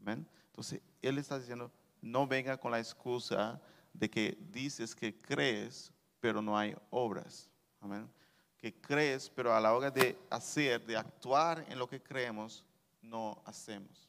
Amén. 0.01 0.27
Entonces, 0.47 0.81
Él 1.03 1.19
está 1.19 1.39
diciendo, 1.39 1.71
no 2.01 2.27
venga 2.27 2.57
con 2.57 2.73
la 2.73 2.79
excusa 2.79 3.61
de 3.93 4.09
que 4.09 4.39
dices 4.51 4.95
que 4.95 5.15
crees, 5.21 5.93
pero 6.19 6.41
no 6.41 6.57
hay 6.57 6.75
obras. 6.89 7.51
Amén. 7.79 8.11
Que 8.57 8.75
crees, 8.75 9.29
pero 9.29 9.55
a 9.55 9.61
la 9.61 9.75
hora 9.75 9.91
de 9.91 10.19
hacer, 10.31 10.85
de 10.87 10.97
actuar 10.97 11.63
en 11.69 11.79
lo 11.79 11.87
que 11.87 12.03
creemos, 12.03 12.65
no 13.03 13.43
hacemos. 13.45 14.09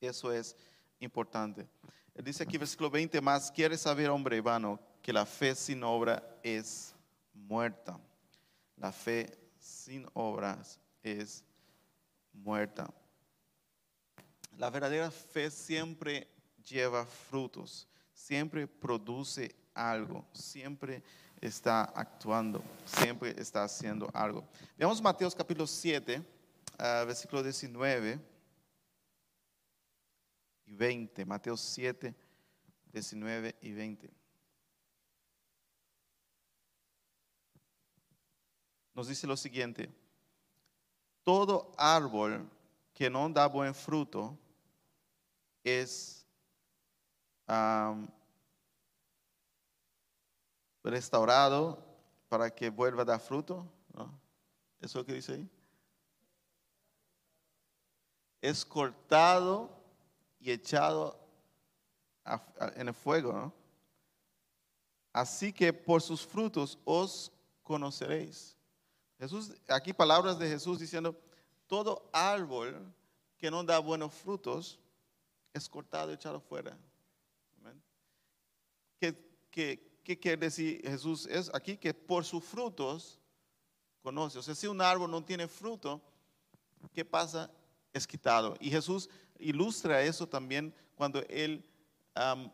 Eso 0.00 0.32
es 0.32 0.56
importante. 0.98 1.68
Él 2.14 2.24
dice 2.24 2.42
aquí, 2.42 2.56
versículo 2.56 2.90
20 2.90 3.20
más, 3.20 3.52
quiere 3.52 3.76
saber, 3.76 4.08
hombre 4.08 4.40
vano, 4.40 4.80
que 5.02 5.12
la 5.12 5.26
fe 5.26 5.54
sin 5.54 5.84
obra 5.84 6.38
es 6.42 6.94
muerta. 7.34 8.00
La 8.76 8.92
fe 8.92 9.38
sin 9.58 10.08
obras 10.14 10.80
es 11.02 11.44
muerta. 12.32 12.92
La 14.58 14.70
verdadera 14.70 15.10
fe 15.10 15.50
siempre 15.50 16.28
lleva 16.68 17.06
frutos, 17.06 17.88
siempre 18.12 18.66
produce 18.66 19.54
algo, 19.74 20.24
siempre 20.32 21.02
está 21.40 21.84
actuando, 21.84 22.62
siempre 22.84 23.34
está 23.38 23.64
haciendo 23.64 24.10
algo. 24.12 24.46
Veamos 24.76 25.02
Mateo 25.02 25.30
capítulo 25.30 25.66
7, 25.66 26.22
ah, 26.78 27.04
versículo 27.06 27.42
19 27.42 28.18
y 30.66 30.72
20. 30.72 31.24
Mateo 31.24 31.56
7, 31.56 32.14
19 32.92 33.56
y 33.62 33.72
20. 33.72 34.22
nos 38.94 39.08
dice 39.08 39.26
lo 39.26 39.36
siguiente, 39.36 39.88
todo 41.24 41.72
árbol 41.76 42.48
que 42.94 43.08
no 43.08 43.28
da 43.28 43.46
buen 43.46 43.74
fruto 43.74 44.36
es 45.64 46.26
restaurado 50.82 51.78
para 52.28 52.50
que 52.50 52.70
vuelva 52.70 53.02
a 53.02 53.04
dar 53.04 53.20
fruto. 53.20 53.66
¿no? 53.94 54.04
¿Eso 54.80 54.86
es 54.86 54.94
lo 54.94 55.04
que 55.04 55.14
dice 55.14 55.34
ahí? 55.34 55.50
Es 58.40 58.64
cortado 58.64 59.70
y 60.40 60.50
echado 60.50 61.18
en 62.74 62.88
el 62.88 62.94
fuego. 62.94 63.32
¿no? 63.32 63.52
Así 65.12 65.52
que 65.52 65.72
por 65.72 66.02
sus 66.02 66.26
frutos 66.26 66.78
os 66.84 67.30
conoceréis. 67.62 68.56
Jesús, 69.22 69.52
aquí 69.68 69.92
palabras 69.92 70.36
de 70.36 70.48
Jesús 70.48 70.80
diciendo, 70.80 71.16
todo 71.68 72.10
árbol 72.12 72.92
que 73.38 73.52
no 73.52 73.62
da 73.62 73.78
buenos 73.78 74.12
frutos 74.12 74.80
es 75.52 75.68
cortado 75.68 76.10
y 76.10 76.14
echado 76.14 76.40
fuera. 76.40 76.76
¿Qué, 78.98 79.16
qué- 79.50 80.00
qué 80.02 80.18
quiere 80.18 80.36
decir 80.38 80.82
Jesús? 80.82 81.26
Es 81.26 81.50
aquí 81.54 81.76
que 81.76 81.94
por 81.94 82.24
sus 82.24 82.42
frutos 82.42 83.20
conoce. 84.02 84.40
O 84.40 84.42
sea, 84.42 84.56
si 84.56 84.66
un 84.66 84.80
árbol 84.80 85.08
no 85.08 85.24
tiene 85.24 85.46
fruto, 85.46 86.00
¿qué 86.92 87.04
pasa? 87.04 87.48
Es 87.92 88.08
quitado. 88.08 88.56
Y 88.58 88.70
Jesús 88.70 89.08
ilustra 89.38 90.02
eso 90.02 90.28
también 90.28 90.74
cuando 90.96 91.20
él 91.28 91.64
am, 92.14 92.52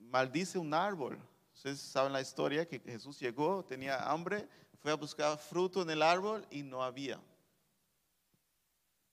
maldice 0.00 0.58
un 0.58 0.74
árbol. 0.74 1.16
Ustedes 1.54 1.78
saben 1.80 2.12
la 2.12 2.20
historia 2.20 2.66
que 2.66 2.80
Jesús 2.80 3.20
llegó, 3.20 3.64
tenía 3.64 4.10
hambre, 4.10 4.48
fue 4.80 4.92
a 4.92 4.96
buscar 4.96 5.38
fruto 5.38 5.82
en 5.82 5.90
el 5.90 6.02
árbol 6.02 6.46
y 6.50 6.62
no 6.62 6.82
había. 6.82 7.20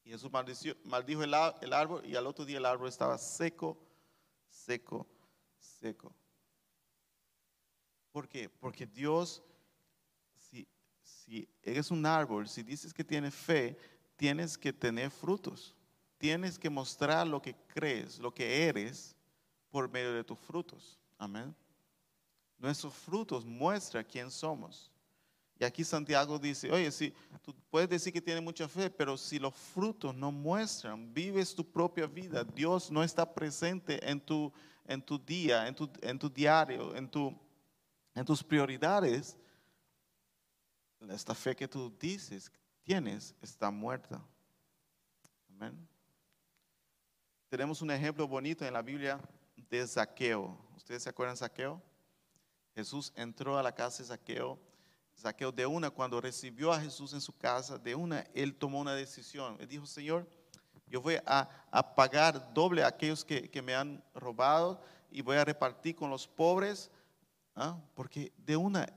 Y 0.03 0.12
Jesús 0.12 0.31
maldició- 0.31 0.77
maldijo 0.84 1.24
el, 1.24 1.34
árbol 1.34 2.05
y 2.05 2.15
al 2.15 2.27
otro 2.27 2.45
día 2.45 2.60
el 2.60 2.65
árbol 2.65 2.88
estaba 2.88 3.17
seco, 3.17 3.77
seco, 4.48 5.07
seco. 5.57 6.13
¿Por 8.12 8.29
qué? 8.29 8.48
Porque 8.48 8.86
Dios, 8.86 9.41
si, 10.38 10.67
si 11.03 11.50
eres 11.63 11.89
un 11.89 12.05
árbol, 12.05 12.48
si 12.48 12.62
dices 12.62 12.93
que 12.93 13.03
tienes 13.03 13.34
fe, 13.34 13.77
tienes 14.15 14.57
que 14.57 14.72
tener 14.72 15.10
frutos. 15.10 15.75
Tienes 16.17 16.57
que 16.57 16.69
mostrar 16.69 17.27
lo 17.27 17.41
que 17.41 17.55
crees, 17.67 18.19
lo 18.19 18.34
que 18.34 18.67
eres, 18.67 19.15
por 19.69 19.89
medio 19.89 20.13
de 20.13 20.24
tus 20.24 20.39
frutos. 20.39 21.00
Amén. 21.17 21.53
Nuestros 22.57 22.93
frutos 22.93 23.43
muestran 23.43 24.05
quién 24.05 24.31
somos. 24.31 24.91
Y 25.59 25.63
aquí 25.63 25.83
Santiago 25.83 26.38
dice, 26.38 26.69
oye, 26.71 26.91
si 26.91 27.13
tú 27.41 27.55
puedes 27.69 27.89
decir 27.89 28.12
que 28.12 28.21
tienes 28.21 28.43
mucha 28.43 28.67
fe, 28.67 28.89
pero 28.89 29.17
si 29.17 29.39
los 29.39 29.53
frutos 29.55 30.13
no 30.13 30.31
muestran, 30.31 31.13
vives 31.13 31.55
tu 31.55 31.63
propia 31.63 32.07
vida, 32.07 32.43
Dios 32.43 32.91
no 32.91 33.03
está 33.03 33.33
presente 33.33 34.00
en 34.09 34.19
tu, 34.19 34.51
en 34.85 35.01
tu 35.01 35.17
día, 35.17 35.67
en 35.67 35.75
tu, 35.75 35.89
en 36.01 36.19
tu 36.19 36.29
diario, 36.29 36.93
en, 36.95 37.09
tu, 37.09 37.33
en 38.13 38.25
tus 38.25 38.43
prioridades, 38.43 39.38
esta 41.09 41.35
fe 41.35 41.55
que 41.55 41.67
tú 41.67 41.93
dices 42.00 42.51
tienes 42.83 43.33
está 43.41 43.71
muerta. 43.71 44.21
Amén. 45.50 45.88
Tenemos 47.50 47.81
un 47.81 47.91
ejemplo 47.91 48.27
bonito 48.27 48.65
en 48.65 48.74
la 48.74 48.81
Biblia 48.81 49.19
de 49.55 49.88
Saqueo. 49.88 50.57
¿Ustedes 50.75 51.03
se 51.03 51.09
acuerdan 51.09 51.35
de 51.35 51.39
Saqueo? 51.39 51.81
Jesús 52.74 53.13
entró 53.15 53.57
a 53.57 53.63
la 53.63 53.74
casa 53.74 54.03
de 54.03 54.09
Saqueo. 54.09 54.59
Saqueo 55.15 55.51
de 55.51 55.65
una, 55.65 55.89
cuando 55.89 56.19
recibió 56.22 56.72
a 56.72 56.79
Jesús 56.79 57.13
en 57.13 57.22
su 57.22 57.36
casa, 57.38 57.77
de 57.77 57.95
una, 57.95 58.22
él 58.34 58.55
tomó 58.55 58.79
una 58.79 58.93
decisión. 58.93 59.57
Él 59.60 59.67
dijo, 59.67 59.86
Señor, 59.86 60.27
yo 60.88 61.01
voy 61.01 61.16
a, 61.25 61.50
a 61.72 61.96
pagar 61.96 62.53
doble 62.53 62.83
a 62.83 62.87
aquellos 62.87 63.24
que, 63.25 63.50
que 63.50 63.61
me 63.61 63.74
han 63.74 64.03
robado 64.13 64.81
y 65.09 65.22
voy 65.22 65.37
a 65.37 65.46
repartir 65.46 65.96
con 65.96 66.09
los 66.09 66.27
pobres, 66.27 66.92
¿ah? 67.55 67.77
porque 67.96 68.31
de 68.37 68.55
una, 68.57 68.87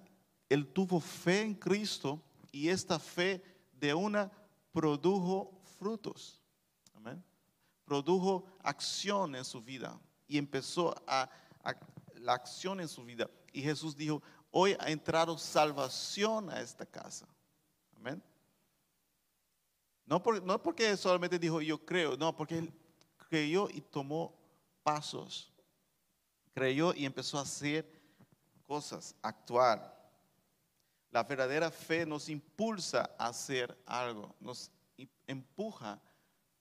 él 0.48 0.66
tuvo 0.66 1.00
fe 1.00 1.42
en 1.42 1.54
Cristo 1.54 2.20
y 2.50 2.68
esta 2.68 2.98
fe 2.98 3.42
de 3.72 3.94
una 3.94 4.30
produjo 4.72 5.52
frutos. 5.78 6.42
Amén. 6.94 7.22
Produjo 7.84 8.44
acción 8.62 9.34
en 9.34 9.44
su 9.44 9.62
vida 9.62 9.98
y 10.26 10.36
empezó 10.36 10.94
a, 11.06 11.30
a- 11.62 11.74
la 12.16 12.34
acción 12.34 12.80
en 12.80 12.88
su 12.88 13.04
vida. 13.04 13.30
Y 13.52 13.62
Jesús 13.62 13.96
dijo, 13.96 14.22
hoy 14.50 14.76
ha 14.80 14.90
entrado 14.90 15.36
salvación 15.38 16.50
a 16.50 16.60
esta 16.60 16.86
casa. 16.86 17.26
Amén. 17.96 18.22
No, 20.06 20.22
por- 20.22 20.42
no 20.42 20.62
porque 20.62 20.96
solamente 20.96 21.38
dijo 21.38 21.60
yo 21.60 21.84
creo, 21.84 22.16
no, 22.16 22.34
porque 22.34 22.58
él 22.58 22.72
creyó 23.28 23.68
y 23.70 23.80
tomó 23.80 24.34
pasos. 24.82 25.52
Creyó 26.54 26.94
y 26.94 27.04
empezó 27.04 27.38
a 27.38 27.42
hacer 27.42 27.86
cosas, 28.66 29.14
a 29.22 29.28
actuar. 29.28 29.96
La 31.10 31.22
verdadera 31.24 31.70
fe 31.70 32.04
nos 32.04 32.28
impulsa 32.28 33.10
a 33.18 33.28
hacer 33.28 33.76
algo, 33.86 34.34
nos 34.40 34.70
empuja 35.26 36.00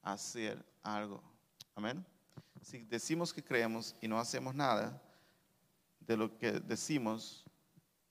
a 0.02 0.14
hacer 0.14 0.64
algo. 0.84 1.22
Amén. 1.76 2.06
Si 2.62 2.84
decimos 2.86 3.34
que 3.34 3.44
creemos 3.44 3.96
y 4.02 4.08
no 4.08 4.20
hacemos 4.20 4.54
nada, 4.54 5.02
de 6.00 6.16
lo 6.18 6.38
que 6.38 6.52
decimos 6.54 7.46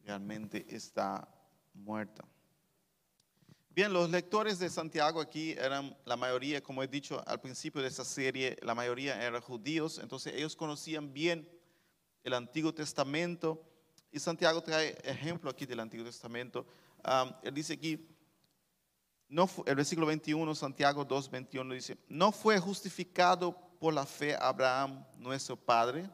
realmente 0.07 0.65
está 0.69 1.29
muerta. 1.75 2.25
Bien, 3.71 3.93
los 3.93 4.09
lectores 4.09 4.59
de 4.59 4.71
Santiago 4.71 5.21
aquí 5.21 5.53
eran 5.53 5.95
la 6.07 6.17
mayoría, 6.17 6.63
como 6.63 6.83
he 6.83 6.89
dicho 6.89 7.23
al 7.27 7.41
principio 7.41 7.83
de 7.83 7.89
esta 7.89 8.05
serie, 8.05 8.57
la 8.63 8.75
mayoría 8.75 9.21
eran 9.21 9.43
judíos, 9.43 9.99
entonces 9.99 10.33
ellos 10.35 10.57
conocían 10.57 11.13
bien 11.13 11.47
el 12.23 12.33
Antiguo 12.33 12.73
Testamento 12.73 13.63
y 14.11 14.19
Santiago 14.19 14.63
trae 14.63 14.97
ejemplo 15.05 15.51
aquí 15.51 15.67
del 15.67 15.81
Antiguo 15.81 16.07
Testamento. 16.07 16.67
Am, 17.03 17.35
él 17.43 17.53
dice 17.53 17.75
aquí, 17.75 18.09
el 19.29 19.75
versículo 19.75 20.07
21, 20.07 20.55
Santiago 20.55 21.05
2, 21.05 21.31
21 21.31 21.75
dice, 21.75 21.99
no 22.09 22.31
fue 22.31 22.59
justificado 22.59 23.53
por 23.79 23.93
la 23.93 24.07
fe 24.07 24.37
Abraham, 24.41 25.05
nuestro 25.19 25.57
padre, 25.57 26.09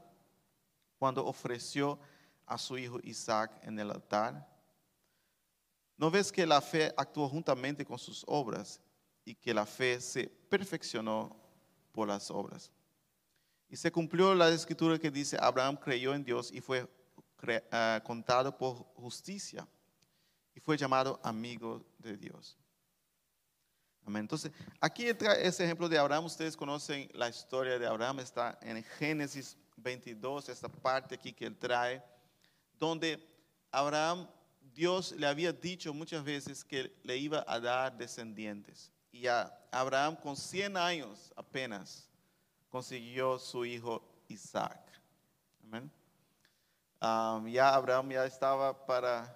cuando 0.98 1.24
ofreció 1.26 1.98
a 2.46 2.59
su 2.59 2.78
hijo 2.78 2.98
Isaac 3.02 3.59
en 3.62 3.78
el 3.78 3.90
altar. 3.90 4.48
¿No 5.96 6.11
ves 6.11 6.33
que 6.33 6.46
la 6.46 6.61
fe 6.61 6.92
actuó 6.96 7.28
juntamente 7.28 7.85
con 7.85 7.98
sus 7.98 8.24
obras 8.26 8.81
y 9.24 9.35
que 9.35 9.55
la 9.55 9.66
fe 9.66 10.00
se 10.00 10.26
perfeccionó 10.26 11.37
por 11.92 12.09
las 12.09 12.31
obras? 12.31 12.70
Y 13.68 13.76
se 13.76 13.90
cumplió 13.90 14.35
la 14.35 14.50
escritura 14.50 14.98
que 14.98 15.11
dice, 15.11 15.37
Abraham 15.40 15.76
creyó 15.76 16.14
en 16.14 16.24
Dios 16.24 16.50
y 16.52 16.61
fue 16.61 16.87
ah, 17.70 18.02
contado 18.05 18.57
por 18.57 18.76
justicia 18.94 19.66
y 20.55 20.61
fue 20.61 20.76
llamado 20.76 21.20
amigo 21.22 21.85
de 21.98 22.16
Dios. 22.16 22.59
Amén. 24.05 24.22
Entonces, 24.22 24.52
aquí 24.81 25.09
entra 25.09 25.35
ese 25.35 25.64
ejemplo 25.64 25.88
de 25.88 25.96
Abraham. 25.96 26.24
Ustedes 26.24 26.57
conocen 26.57 27.09
la 27.14 27.28
historia 27.28 27.78
de 27.78 27.87
Abraham, 27.87 28.20
está 28.20 28.59
en 28.61 28.83
Génesis 28.83 29.57
22, 29.76 30.48
esta 30.48 30.68
parte 30.68 31.14
aquí 31.14 31.33
que 31.33 31.46
él 31.46 31.57
trae, 31.57 32.02
donde 32.86 33.24
Abraham, 33.70 34.26
Dios 34.74 35.12
le 35.12 35.28
había 35.28 35.52
dicho 35.52 35.94
muchas 35.94 36.24
veces 36.24 36.64
que 36.64 36.92
le 37.04 37.16
iba 37.16 37.44
a 37.46 37.60
dar 37.60 37.96
descendientes. 37.96 38.90
Y 39.12 39.28
a 39.28 39.56
Abraham 39.70 40.16
con 40.16 40.36
100 40.36 40.76
años 40.76 41.32
apenas 41.36 42.08
consiguió 42.68 43.38
su 43.38 43.64
hijo 43.64 44.02
Isaac. 44.26 44.80
Amén. 45.62 45.90
Ya 47.52 47.72
Abraham 47.72 48.10
ya 48.10 48.26
estaba 48.26 48.84
para, 48.84 49.32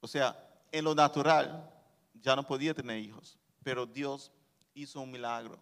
o 0.00 0.06
sea, 0.06 0.36
en 0.70 0.84
lo 0.84 0.94
natural 0.94 1.68
ya 2.14 2.36
no 2.36 2.46
podía 2.46 2.72
tener 2.72 2.98
hijos, 2.98 3.36
pero 3.64 3.84
Dios 3.84 4.30
hizo 4.74 5.00
un 5.00 5.10
milagro. 5.10 5.58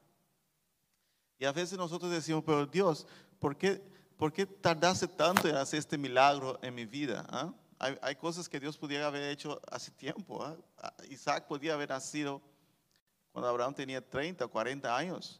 Y 1.38 1.46
a 1.46 1.52
veces 1.52 1.78
nosotros 1.78 2.10
decimos, 2.10 2.44
pero 2.44 2.66
Dios, 2.66 3.06
¿por 3.38 3.56
qué, 3.56 3.82
por 4.16 4.32
qué 4.32 4.46
tardaste 4.46 5.08
tanto 5.08 5.48
en 5.48 5.56
hacer 5.56 5.78
este 5.78 5.98
milagro 5.98 6.58
en 6.62 6.74
mi 6.74 6.86
vida? 6.86 7.26
ah? 7.28 7.52
Hay, 7.78 8.16
cosas 8.16 8.48
que 8.48 8.58
Dios 8.58 8.78
pudiera 8.78 9.06
haber 9.06 9.30
hecho 9.30 9.60
hace 9.70 9.90
tiempo. 9.90 10.42
ah. 10.42 10.56
Ah, 10.78 10.94
Isaac 11.10 11.46
podía 11.46 11.74
haber 11.74 11.90
nacido 11.90 12.40
cuando 13.32 13.48
Abraham 13.48 13.74
tenía 13.74 14.00
30 14.00 14.46
o 14.46 14.50
40 14.50 14.96
años, 14.96 15.38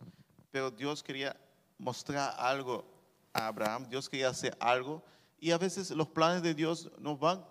pero 0.51 0.71
Dios 0.71 1.03
quería 1.03 1.35
mostrar 1.79 2.35
algo 2.39 2.85
a 3.33 3.47
Abraham, 3.47 3.89
Dios 3.89 4.09
quería 4.09 4.29
hacer 4.29 4.57
algo. 4.61 5.03
Y 5.39 5.51
a 5.51 5.59
veces 5.59 5.91
los 5.91 6.09
planes 6.09 6.43
de 6.43 6.55
Dios 6.55 6.91
no 6.99 7.17
van 7.17 7.45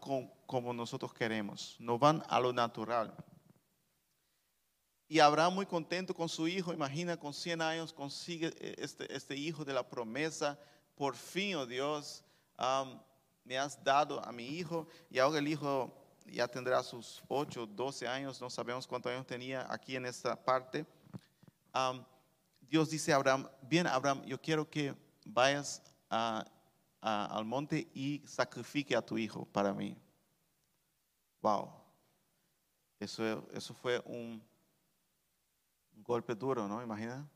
como 0.45 0.73
nosotros 0.73 1.13
queremos, 1.13 1.75
no 1.79 1.97
van 1.97 2.23
a 2.27 2.39
lo 2.39 2.53
natural. 2.53 3.15
Y 5.07 5.19
Abraham 5.19 5.53
muy 5.53 5.65
contento 5.65 6.15
con 6.15 6.27
su 6.27 6.47
hijo, 6.47 6.73
imagina, 6.73 7.17
con 7.17 7.33
100 7.33 7.61
años 7.61 7.93
consigue 7.93 8.47
eh, 8.59 8.75
este, 8.79 9.15
este 9.15 9.35
hijo 9.35 9.63
de 9.63 9.73
la 9.73 9.87
promesa. 9.87 10.59
Por 10.95 11.15
fin, 11.15 11.55
oh 11.55 11.65
Dios, 11.65 12.23
me 13.43 13.57
has 13.57 13.83
dado 13.83 14.23
a 14.25 14.31
mi 14.31 14.47
hijo. 14.47 14.87
Y 15.09 15.19
ahora 15.19 15.39
el 15.39 15.47
hijo 15.47 15.93
ya 16.25 16.47
tendrá 16.47 16.81
sus 16.81 17.21
8, 17.27 17.67
12 17.67 18.07
años, 18.07 18.41
no 18.41 18.49
sabemos 18.49 18.87
cuántos 18.87 19.11
años 19.11 19.27
tenía 19.27 19.71
aquí 19.71 19.95
en 19.95 20.05
esta 20.05 20.35
parte. 20.35 20.85
Dios 22.61 22.89
dice 22.89 23.13
a 23.13 23.17
Abraham, 23.17 23.47
bien 23.61 23.87
Abraham, 23.87 24.23
yo 24.25 24.41
quiero 24.41 24.69
que 24.69 24.95
vayas 25.25 25.81
al 26.09 27.45
monte 27.45 27.87
y 27.93 28.23
sacrifique 28.25 28.95
a 28.95 29.05
tu 29.05 29.17
hijo 29.17 29.45
para 29.45 29.73
mí. 29.73 29.95
Wow. 31.41 31.69
Eso, 32.99 33.47
eso 33.53 33.73
fue 33.73 34.01
un 34.05 34.41
un 35.95 36.03
golpe 36.03 36.35
duro, 36.35 36.67
¿no? 36.67 36.81
Imagina. 36.83 37.27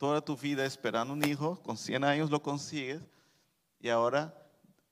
Toda 0.00 0.24
tu 0.24 0.34
vida 0.34 0.64
esperando 0.64 1.12
un 1.12 1.22
hijo, 1.28 1.62
con 1.62 1.76
100 1.76 2.04
años 2.04 2.30
lo 2.30 2.42
consigues 2.42 3.02
y 3.78 3.90
ahora 3.90 4.34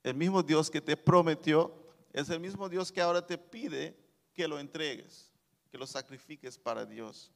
el 0.02 0.14
mismo 0.14 0.42
Dios 0.42 0.70
que 0.70 0.82
te 0.82 0.98
prometió 0.98 1.72
es 2.12 2.28
el 2.28 2.38
mismo 2.38 2.68
Dios 2.68 2.92
que 2.92 3.00
ahora 3.00 3.26
te 3.26 3.38
pide 3.38 3.96
que 4.34 4.46
lo 4.46 4.58
entregues, 4.58 5.32
que 5.70 5.78
lo 5.78 5.86
sacrifiques 5.86 6.58
para 6.58 6.84
Dios. 6.84 7.32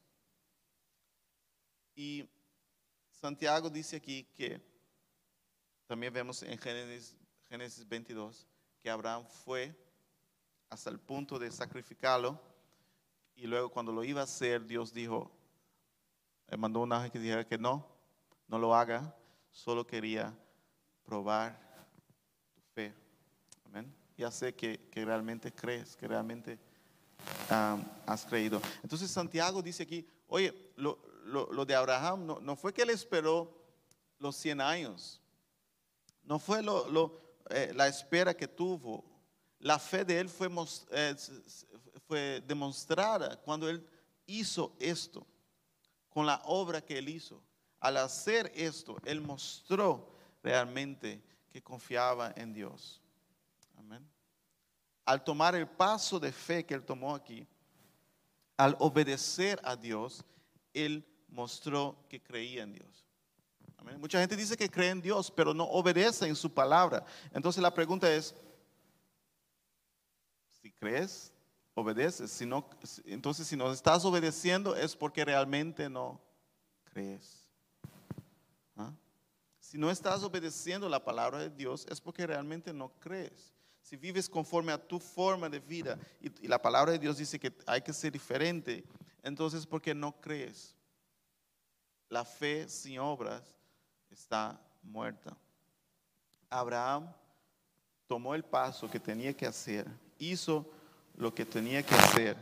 Y 1.95 2.29
Santiago 3.09 3.71
dice 3.71 3.95
aquí 3.95 4.23
que 4.35 4.61
también 5.87 6.13
vemos 6.13 6.43
en 6.43 6.59
Génesis, 6.59 7.17
Génesis 7.49 7.87
22 7.87 8.47
que 8.81 8.91
Abraham 8.91 9.25
fue 9.25 9.75
hasta 10.69 10.91
el 10.91 10.99
punto 10.99 11.39
de 11.39 11.49
sacrificarlo 11.49 12.39
y 13.35 13.47
luego 13.47 13.71
cuando 13.71 13.91
lo 13.91 14.03
iba 14.03 14.21
a 14.21 14.25
hacer 14.25 14.63
Dios 14.63 14.93
dijo, 14.93 15.31
le 16.53 16.57
mandó 16.57 16.81
un 16.81 16.93
ángel 16.93 17.09
que 17.09 17.17
dijera 17.17 17.43
que 17.47 17.57
no, 17.57 17.83
no 18.47 18.59
lo 18.59 18.75
haga, 18.75 19.11
solo 19.51 19.87
quería 19.87 20.31
probar 21.03 21.59
tu 22.53 22.61
fe. 22.75 22.93
Amén. 23.65 23.91
Ya 24.15 24.29
sé 24.29 24.53
que, 24.53 24.87
que 24.91 25.03
realmente 25.03 25.51
crees, 25.51 25.97
que 25.97 26.07
realmente 26.07 26.59
has 28.05 28.23
creído. 28.27 28.61
Entonces 28.83 29.09
Santiago 29.09 29.63
dice 29.63 29.81
aquí, 29.81 30.05
oye, 30.27 30.53
lo, 30.75 30.99
lo- 31.25 31.51
lo 31.51 31.65
de 31.65 31.73
Abraham 31.73 32.23
no, 32.27 32.39
no 32.39 32.55
fue 32.55 32.71
que 32.71 32.83
él 32.83 32.91
esperó 32.91 33.51
los 34.19 34.35
100 34.35 34.61
años, 34.61 35.19
no 36.23 36.37
fue 36.37 36.61
lo- 36.61 36.87
eh, 37.49 37.71
la 37.75 37.87
espera 37.87 38.35
que 38.37 38.47
tuvo. 38.47 39.03
La 39.57 39.79
fe 39.79 40.05
de 40.05 40.19
él 40.19 40.29
fue, 40.29 40.51
eh, 40.91 41.15
fue 42.07 42.43
demostrada 42.45 43.37
cuando 43.41 43.67
él 43.67 43.83
hizo 44.27 44.75
esto, 44.79 45.25
con 46.13 46.25
la 46.25 46.41
obra 46.45 46.81
que 46.81 46.99
él 46.99 47.09
hizo. 47.09 47.41
Al 47.79 47.97
hacer 47.97 48.51
esto, 48.55 48.95
él 49.03 49.19
mostró 49.21 50.15
realmente 50.41 51.21
que 51.51 51.61
confiaba 51.61 52.31
en 52.35 52.53
Dios. 52.53 53.01
Amén. 53.77 54.07
Al 55.05 55.23
tomar 55.23 55.55
el 55.55 55.67
paso 55.67 56.19
de 56.19 56.31
fe 56.31 56.65
que 56.65 56.75
él 56.75 56.83
tomó 56.83 57.15
aquí, 57.15 57.45
al 58.55 58.77
obedecer 58.79 59.59
a 59.63 59.75
Dios, 59.75 60.23
él 60.73 61.05
mostró 61.27 61.97
que 62.07 62.21
creía 62.21 62.63
en 62.63 62.73
Dios. 62.73 63.05
Amén. 63.77 63.99
Mucha 63.99 64.19
gente 64.19 64.37
dice 64.37 64.55
que 64.55 64.69
cree 64.69 64.91
en 64.91 65.01
Dios, 65.01 65.29
pero 65.31 65.53
no 65.53 65.65
obedece 65.65 66.27
en 66.27 66.35
su 66.35 66.53
palabra. 66.53 67.03
Entonces 67.33 67.61
la 67.61 67.73
pregunta 67.73 68.13
es, 68.13 68.33
si 70.61 70.71
crees, 70.71 71.32
obedeces. 71.73 72.31
Si 72.31 72.45
no, 72.45 72.67
entonces 73.05 73.47
si 73.47 73.55
no 73.55 73.71
estás 73.71 74.05
obedeciendo 74.05 74.75
es 74.75 74.95
porque 74.95 75.25
realmente 75.25 75.89
no 75.89 76.21
crees. 76.85 77.47
¿Ah? 78.75 78.93
Si 79.59 79.77
no 79.77 79.89
estás 79.89 80.23
obedeciendo 80.23 80.87
la 80.89 81.03
palabra 81.03 81.39
de 81.39 81.49
Dios 81.49 81.85
es 81.89 81.99
porque 81.99 82.27
realmente 82.27 82.73
no 82.73 82.91
crees. 82.99 83.53
Si 83.81 83.97
vives 83.97 84.29
conforme 84.29 84.71
a 84.71 84.77
tu 84.77 84.99
forma 84.99 85.49
de 85.49 85.59
vida 85.59 85.99
y, 86.21 86.45
y 86.45 86.47
la 86.47 86.61
palabra 86.61 86.91
de 86.93 86.99
Dios 86.99 87.17
dice 87.17 87.39
que 87.39 87.53
hay 87.65 87.81
que 87.81 87.91
ser 87.91 88.11
diferente, 88.11 88.83
entonces 89.21 89.65
porque 89.65 89.93
no 89.93 90.19
crees. 90.21 90.75
La 92.09 92.23
fe 92.23 92.69
sin 92.69 92.99
obras 92.99 93.43
está 94.09 94.61
muerta. 94.83 95.35
Abraham 96.49 97.11
tomó 98.07 98.35
el 98.35 98.43
paso 98.43 98.89
que 98.89 98.99
tenía 98.99 99.35
que 99.35 99.47
hacer, 99.47 99.87
hizo 100.19 100.69
lo 101.15 101.33
que 101.33 101.45
tenía 101.45 101.83
que 101.83 101.95
hacer 101.95 102.37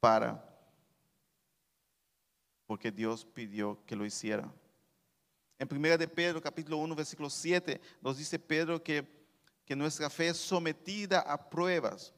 para, 0.00 0.44
porque 2.66 2.90
Dios 2.90 3.24
pidió 3.24 3.78
que 3.86 3.96
lo 3.96 4.04
hiciera. 4.04 4.50
En 5.58 5.68
1 5.70 5.98
de 5.98 6.08
Pedro, 6.08 6.42
capítulo 6.42 6.78
1, 6.78 6.94
versículo 6.94 7.30
7, 7.30 7.80
nos 8.00 8.18
dice 8.18 8.38
Pedro 8.38 8.82
que, 8.82 9.06
que 9.64 9.76
nuestra 9.76 10.10
fe 10.10 10.28
es 10.28 10.36
sometida 10.36 11.20
a 11.20 11.48
pruebas, 11.48 12.12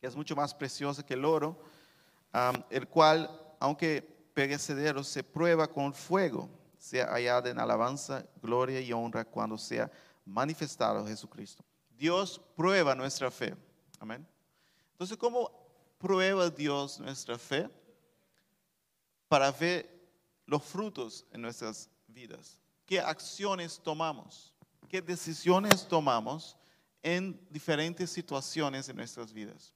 que 0.00 0.06
es 0.06 0.16
mucho 0.16 0.34
más 0.34 0.54
preciosa 0.54 1.04
que 1.04 1.14
el 1.14 1.24
oro, 1.24 1.58
el 2.70 2.88
cual, 2.88 3.30
aunque 3.60 4.02
perecedero, 4.34 5.02
se 5.04 5.22
prueba 5.24 5.66
con 5.68 5.94
fuego, 5.94 6.50
sea 6.76 7.06
hallada 7.06 7.48
en 7.48 7.58
alabanza, 7.58 8.26
gloria 8.42 8.80
y 8.80 8.92
honra 8.92 9.24
cuando 9.24 9.56
sea 9.56 9.90
manifestado 10.24 11.06
Jesucristo. 11.06 11.64
Dios 11.96 12.40
prueba 12.54 12.94
nuestra 12.94 13.30
fe. 13.30 13.54
Amén. 13.98 14.26
Entonces, 14.92 15.16
¿cómo 15.16 15.50
prueba 15.98 16.48
Dios 16.50 17.00
nuestra 17.00 17.38
fe? 17.38 17.68
Para 19.28 19.50
ver 19.50 19.96
los 20.46 20.62
frutos 20.62 21.26
en 21.32 21.42
nuestras 21.42 21.90
vidas. 22.06 22.60
¿Qué 22.84 23.00
acciones 23.00 23.80
tomamos? 23.82 24.54
¿Qué 24.88 25.02
decisiones 25.02 25.86
tomamos 25.88 26.56
en 27.02 27.38
diferentes 27.50 28.10
situaciones 28.10 28.88
en 28.88 28.96
nuestras 28.96 29.32
vidas? 29.32 29.72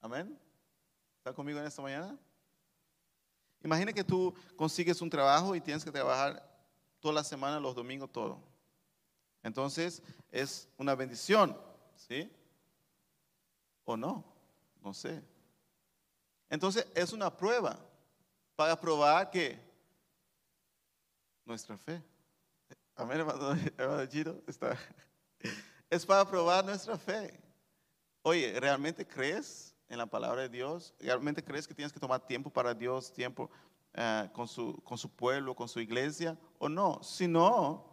Amén. 0.00 0.38
¿Está 1.18 1.32
conmigo 1.32 1.58
en 1.58 1.66
esta 1.66 1.82
mañana? 1.82 2.18
Imagina 3.62 3.92
que 3.92 4.04
tú 4.04 4.34
consigues 4.56 5.00
un 5.00 5.08
trabajo 5.08 5.54
y 5.54 5.60
tienes 5.60 5.84
que 5.84 5.90
trabajar 5.90 6.46
toda 7.00 7.14
la 7.14 7.24
semana, 7.24 7.58
los 7.58 7.74
domingos, 7.74 8.12
todo. 8.12 8.38
Entonces 9.42 10.02
es 10.30 10.68
una 10.76 10.94
bendición, 10.94 11.56
¿sí? 11.96 12.30
¿O 13.84 13.96
no? 13.96 14.24
No 14.82 14.94
sé. 14.94 15.22
Entonces 16.48 16.86
es 16.94 17.12
una 17.12 17.34
prueba 17.34 17.78
para 18.56 18.78
probar 18.80 19.30
que 19.30 19.58
nuestra 21.44 21.76
fe. 21.76 22.02
Amén, 22.96 23.20
hermano, 23.20 23.56
Giro, 24.10 24.40
está. 24.46 24.78
Es 25.90 26.06
para 26.06 26.24
probar 26.28 26.64
nuestra 26.64 26.96
fe. 26.96 27.40
Oye, 28.22 28.58
¿realmente 28.58 29.06
crees 29.06 29.74
en 29.88 29.98
la 29.98 30.06
palabra 30.06 30.42
de 30.42 30.48
Dios? 30.48 30.94
¿Realmente 30.98 31.42
crees 31.44 31.66
que 31.66 31.74
tienes 31.74 31.92
que 31.92 32.00
tomar 32.00 32.26
tiempo 32.26 32.50
para 32.50 32.72
Dios, 32.72 33.12
tiempo 33.12 33.50
eh, 33.92 34.30
con, 34.32 34.48
su, 34.48 34.80
con 34.82 34.96
su 34.96 35.10
pueblo, 35.10 35.54
con 35.54 35.68
su 35.68 35.80
iglesia? 35.80 36.38
¿O 36.58 36.68
no? 36.68 37.02
Si 37.02 37.28
no, 37.28 37.84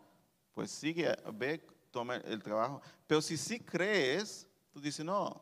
pues 0.53 0.71
sigue, 0.71 1.15
ve, 1.33 1.65
toma 1.91 2.15
el 2.15 2.41
trabajo. 2.41 2.81
Pero 3.05 3.21
si 3.21 3.37
sí 3.37 3.59
crees, 3.59 4.47
tú 4.71 4.79
dices, 4.79 5.05
no, 5.05 5.41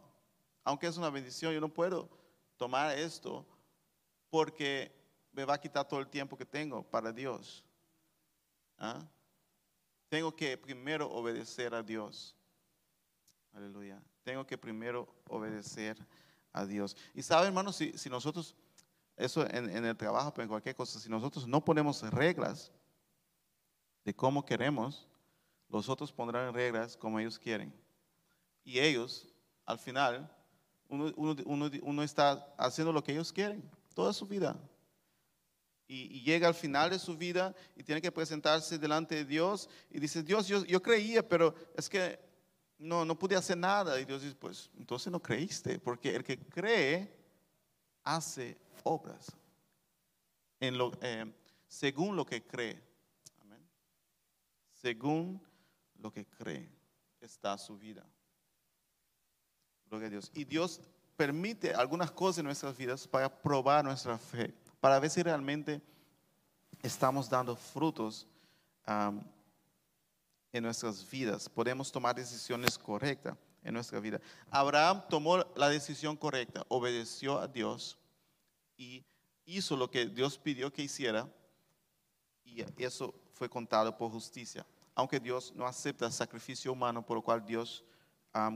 aunque 0.63 0.88
es 0.88 0.97
una 0.97 1.09
bendición, 1.09 1.53
yo 1.53 1.62
no 1.62 1.69
puedo 1.69 2.09
tomar 2.57 2.97
esto 2.97 3.45
porque 4.29 4.91
me 5.31 5.45
va 5.45 5.55
a 5.55 5.62
quitar 5.62 5.88
todo 5.88 5.99
el 5.99 6.07
tiempo 6.07 6.38
que 6.38 6.45
tengo 6.45 6.83
para 6.83 7.12
Dios. 7.12 7.63
¿Ah? 8.77 8.99
Tengo 10.09 10.35
que 10.35 10.57
primero 10.57 11.09
obedecer 11.09 11.73
a 11.73 11.83
Dios. 11.83 12.35
Aleluya. 13.53 14.01
Tengo 14.23 14.45
que 14.45 14.57
primero 14.57 15.07
obedecer 15.27 15.97
a 16.51 16.65
Dios. 16.65 16.95
Y 17.13 17.21
sabe, 17.21 17.47
hermano, 17.47 17.71
si, 17.71 17.97
si 17.97 18.09
nosotros, 18.09 18.55
eso 19.15 19.45
en, 19.49 19.69
en 19.69 19.85
el 19.85 19.95
trabajo, 19.95 20.31
pero 20.33 20.43
en 20.43 20.49
cualquier 20.49 20.75
cosa, 20.75 20.99
si 20.99 21.09
nosotros 21.09 21.47
no 21.47 21.63
ponemos 21.63 22.01
reglas 22.12 22.71
de 24.03 24.15
cómo 24.15 24.45
queremos, 24.45 25.07
los 25.69 25.88
otros 25.88 26.12
pondrán 26.12 26.53
reglas 26.53 26.97
como 26.97 27.19
ellos 27.19 27.38
quieren. 27.38 27.73
Y 28.63 28.79
ellos, 28.79 29.27
al 29.65 29.79
final, 29.79 30.29
uno, 30.89 32.03
está 32.03 32.53
haciendo 32.58 32.91
lo 32.91 33.03
que 33.03 33.12
ellos 33.12 33.32
quieren 33.32 33.63
toda 33.93 34.13
su 34.13 34.25
vida. 34.25 34.58
Y, 35.88 36.21
llega 36.21 36.47
al 36.47 36.53
final 36.53 36.91
de 36.91 36.99
su 36.99 37.17
vida 37.17 37.55
y 37.75 37.84
tiene 37.84 38.01
que 38.01 38.12
presentarse 38.12 38.77
delante 38.77 39.15
de 39.15 39.25
Dios 39.25 39.69
y 39.89 39.99
dice, 39.99 40.21
Dios, 40.23 40.47
yo, 40.47 40.63
yo 40.65 40.82
creía, 40.82 41.27
pero 41.27 41.55
es 41.75 41.89
que 41.89 42.19
no, 42.77 43.05
no 43.05 43.17
pude 43.17 43.36
hacer 43.36 43.58
nada. 43.58 43.99
Y 43.99 44.05
Dios 44.05 44.21
dice, 44.21 44.36
pues 44.36 44.69
entonces 44.77 45.12
no 45.12 45.21
creíste, 45.21 45.79
porque 45.79 46.15
el 46.15 46.23
que 46.23 46.38
cree 46.38 47.12
hace 48.03 48.58
obras 48.84 49.27
en 50.60 50.77
lo, 50.77 50.91
eh, 51.01 51.32
según 51.67 52.15
lo 52.15 52.25
que 52.25 52.43
cree. 52.43 52.82
Amén. 53.41 53.67
Según 54.73 55.41
lo 55.99 56.12
que 56.12 56.25
cree 56.25 56.69
está 57.19 57.57
su 57.57 57.77
vida. 57.77 58.05
Gloria 59.89 60.07
a 60.07 60.12
Dios. 60.12 60.31
Y 60.33 60.45
Dios 60.45 60.81
permite 61.15 61.73
algunas 61.73 62.12
cosas 62.12 62.39
en 62.39 62.45
nuestras 62.45 62.77
vidas 62.77 63.07
para 63.07 63.29
probar 63.29 63.83
nuestra 63.83 64.17
fe, 64.17 64.53
para 64.79 64.99
ver 64.99 65.09
si 65.09 65.21
realmente 65.21 65.81
estamos 66.81 67.29
dando 67.29 67.55
frutos 67.55 68.27
en 70.51 70.63
nuestras 70.63 71.09
vidas. 71.09 71.49
Podemos 71.49 71.91
tomar 71.91 72.15
decisiones 72.15 72.77
correctas. 72.77 73.38
en 73.62 73.73
nuestra 73.73 73.99
vida. 73.99 74.21
Abraham 74.49 75.03
tomó 75.09 75.38
la 75.55 75.67
decisión 75.67 76.15
correcta, 76.15 76.65
obedeció 76.69 77.39
a 77.39 77.47
Dios 77.47 77.97
y 78.77 79.03
hizo 79.45 79.75
lo 79.75 79.91
que 79.91 80.05
Dios 80.05 80.38
pidió 80.38 80.71
que 80.71 80.83
hiciera 80.83 81.29
y 82.45 82.63
eso 82.81 83.13
fue 83.33 83.49
contado 83.49 83.95
por 83.97 84.12
justicia. 84.12 84.65
Aunque 84.99 85.17
Dios 85.21 85.53
no 85.55 85.65
acepta 85.65 86.07
el 86.07 86.12
sacrificio 86.12 86.73
humano, 86.73 87.05
por 87.05 87.15
lo 87.15 87.21
cual 87.23 87.45
Dios 87.45 87.85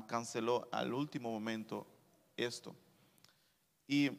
canceló 0.07 0.67
al 0.73 0.93
último 0.93 1.31
momento 1.31 1.87
esto. 2.35 2.75
Y 3.87 4.11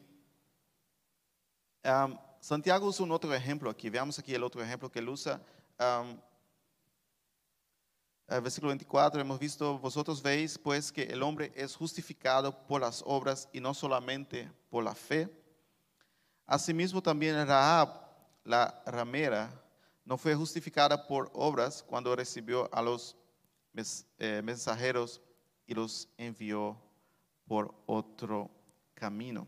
Santiago 2.39 2.87
usa 2.87 3.05
un 3.05 3.11
otro 3.11 3.31
ejemplo 3.31 3.69
aquí. 3.69 3.91
Veamos 3.91 4.17
aquí 4.17 4.33
el 4.33 4.41
otro 4.41 4.63
ejemplo 4.63 4.91
que 4.91 4.97
él 4.97 5.09
usa. 5.09 5.39
El 8.27 8.41
versículo 8.41 8.69
24 8.69 9.21
hemos 9.21 9.37
visto, 9.37 9.77
vosotros 9.77 10.23
veis 10.23 10.57
pues 10.57 10.91
que 10.91 11.03
el 11.03 11.21
hombre 11.21 11.51
es 11.55 11.75
justificado 11.75 12.65
por 12.65 12.81
las 12.81 13.03
obras 13.05 13.47
y 13.53 13.59
no 13.59 13.75
solamente 13.75 14.51
por 14.71 14.83
la 14.83 14.95
fe. 14.95 15.29
Asimismo 16.47 17.03
también 17.03 17.35
Rahab, 17.45 18.01
la 18.43 18.81
ramera, 18.87 19.61
no 20.05 20.17
fue 20.17 20.35
justificada 20.35 21.07
por 21.07 21.29
obras 21.33 21.83
cuando 21.83 22.15
recibió 22.15 22.73
a 22.73 22.81
los 22.81 23.17
eh, 24.19 24.41
mensajeros 24.43 25.21
y 25.65 25.73
los 25.73 26.07
envió 26.17 26.79
por 27.45 27.75
otro 27.85 28.49
camino. 28.93 29.47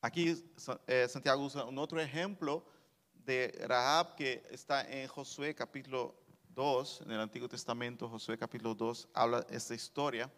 Aquí 0.00 0.42
eh, 0.86 1.06
Santiago 1.08 1.44
usa 1.44 1.64
un 1.64 1.78
otro 1.78 2.00
ejemplo 2.00 2.64
de 3.12 3.52
Rahab 3.66 4.14
que 4.14 4.42
está 4.50 4.88
en 4.88 5.08
Josué 5.08 5.54
capítulo 5.54 6.14
2, 6.50 7.02
en 7.02 7.10
el 7.10 7.20
Antiguo 7.20 7.48
Testamento, 7.48 8.08
Josué 8.08 8.38
capítulo 8.38 8.74
2, 8.74 9.08
habla 9.12 9.46
esta 9.50 9.74
historia, 9.74 10.30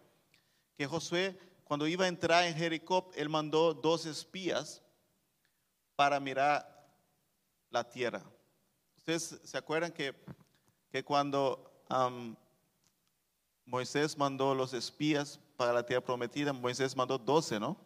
que 0.77 0.87
Josué 0.87 1.39
cuando 1.67 1.89
iba 1.89 2.05
a 2.05 2.09
entrar 2.09 2.45
en 2.45 2.55
Jericó, 2.55 3.11
él 3.17 3.29
mandó 3.29 3.75
dos 3.75 4.07
espías 4.07 4.81
para 5.97 6.21
mirar 6.21 6.65
la 7.71 7.83
tierra. 7.91 8.23
Ustedes 9.09 9.41
se 9.45 9.57
acuerdan 9.57 9.93
que, 9.93 10.13
que 10.91 11.05
cuando 11.05 11.87
Moisés 13.65 14.19
mandó 14.19 14.53
los 14.53 14.75
espías 14.75 15.39
para 15.57 15.73
la 15.73 15.87
tierra 15.87 16.05
prometida, 16.05 16.53
Moisés 16.53 16.97
mandó 16.97 17.17
12, 17.17 17.61
¿no? 17.61 17.77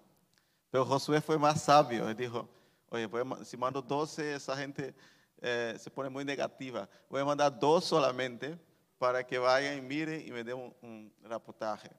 Pero 0.70 0.86
Josué 0.86 1.20
fue 1.20 1.36
más 1.36 1.62
sabio 1.64 2.10
y 2.10 2.14
dijo, 2.14 2.48
oye, 2.88 3.06
si 3.44 3.58
mando 3.58 3.82
12, 3.82 4.36
esa 4.36 4.56
gente 4.56 4.94
eh, 5.42 5.76
se 5.78 5.90
pone 5.90 6.08
muy 6.08 6.24
negativa. 6.24 6.88
Voy 7.10 7.20
a 7.20 7.26
mandar 7.26 7.60
dos 7.60 7.84
solamente 7.84 8.58
para 8.96 9.22
que 9.22 9.36
vayan 9.36 9.76
y 9.76 9.82
miren 9.82 10.26
y 10.26 10.30
me 10.30 10.42
den 10.42 10.74
un, 10.80 11.12
reportaje. 11.22 11.90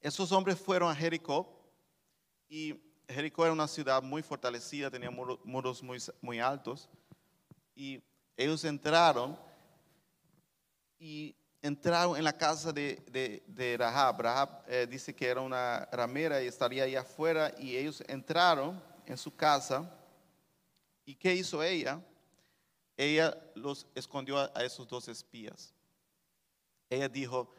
Esos 0.00 0.30
hombres 0.30 0.60
fueron 0.60 0.88
a 0.88 0.94
Jericó 0.94 1.60
y 2.48 2.80
Jericó 3.08 3.42
era 3.42 3.52
una 3.52 3.66
ciudad 3.66 4.00
muy 4.00 4.22
fortalecida, 4.22 4.92
tenía 4.92 5.10
muros 5.10 5.82
muy, 5.82 5.98
muy 6.20 6.38
altos 6.38 6.88
y 7.74 8.00
ellos 8.36 8.64
entraron 8.64 9.38
y 10.98 11.34
entraron 11.60 12.16
en 12.16 12.24
la 12.24 12.36
casa 12.36 12.72
de, 12.72 13.42
de, 13.46 13.76
Rahab. 13.76 14.20
Rahab 14.20 14.64
eh, 14.66 14.86
dice 14.88 15.14
que 15.14 15.26
era 15.26 15.40
una 15.40 15.88
ramera 15.92 16.42
y 16.42 16.46
estaría 16.46 16.84
ahí 16.84 16.96
afuera 16.96 17.54
y 17.58 17.76
ellos 17.76 18.02
entraron 18.08 18.82
en 19.06 19.16
su 19.16 19.34
casa. 19.34 19.88
¿Y 21.04 21.14
qué 21.14 21.34
hizo 21.34 21.62
ella? 21.62 22.00
Ella 22.96 23.36
los 23.54 23.86
escondió 23.94 24.38
a, 24.38 24.64
esos 24.64 24.86
dos 24.86 25.08
espías. 25.08 25.74
Ella 26.90 27.08
dijo, 27.08 27.52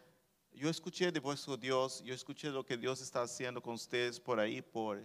yo 0.52 0.70
escuché 0.70 1.12
de 1.12 1.20
vuestro 1.20 1.58
Dios, 1.58 2.02
yo 2.04 2.14
escuché 2.14 2.50
lo 2.50 2.66
que 2.66 2.78
Dios 2.78 3.02
está 3.02 3.24
haciendo 3.24 3.62
con 3.62 3.74
ustedes 3.74 4.20
por 4.20 4.40
ahí, 4.40 4.62
por, 4.62 5.04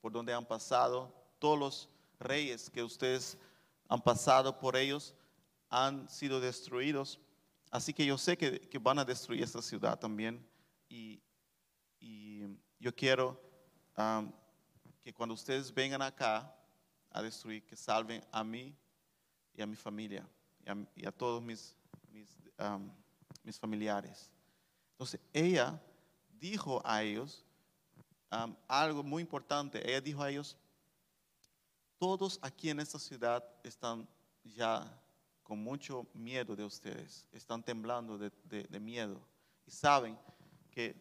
por 0.00 0.10
donde 0.10 0.32
han 0.32 0.44
pasado. 0.44 1.14
Todos 1.38 1.58
los 1.58 1.88
reyes 2.18 2.68
que 2.68 2.82
ustedes 2.82 3.38
han 3.88 4.00
pasado 4.02 4.58
por 4.58 4.76
ellos 4.76 5.14
han 5.70 6.08
sido 6.08 6.40
destruidos 6.40 7.20
Así 7.70 7.92
que 7.92 8.04
yo 8.04 8.16
sé 8.16 8.36
que, 8.36 8.78
van 8.78 8.98
a 8.98 9.04
destruir 9.04 9.42
esta 9.42 9.60
ciudad 9.60 9.98
también 9.98 10.44
y, 10.88 11.20
yo 12.80 12.94
quiero 12.94 13.40
que 15.02 15.12
cuando 15.12 15.34
ustedes 15.34 15.74
vengan 15.74 16.00
acá 16.00 16.54
a 17.10 17.20
destruir, 17.20 17.66
que 17.66 17.74
salven 17.74 18.24
a 18.30 18.44
mí 18.44 18.72
y 19.52 19.60
a 19.60 19.66
mi 19.66 19.74
familia 19.74 20.24
y 20.94 21.04
a, 21.04 21.10
todos 21.10 21.42
mis, 21.42 21.74
mis, 23.42 23.58
familiares. 23.58 24.30
Entonces 24.92 25.20
ella 25.32 25.82
dijo 26.38 26.80
a 26.84 27.02
ellos 27.02 27.44
algo 28.68 29.02
muy 29.02 29.22
importante. 29.22 29.84
Ella 29.84 30.00
dijo 30.00 30.22
a 30.22 30.30
ellos, 30.30 30.56
todos 31.98 32.38
aquí 32.42 32.70
en 32.70 32.80
esta 32.80 32.98
ciudad 32.98 33.44
están 33.62 34.08
ya 34.44 34.86
con 35.42 35.58
mucho 35.58 36.06
miedo 36.14 36.54
de 36.54 36.64
ustedes, 36.64 37.26
están 37.32 37.62
temblando 37.62 38.18
de, 38.18 38.80
miedo 38.80 39.20
y 39.66 39.70
saben 39.70 40.18
que, 40.70 40.94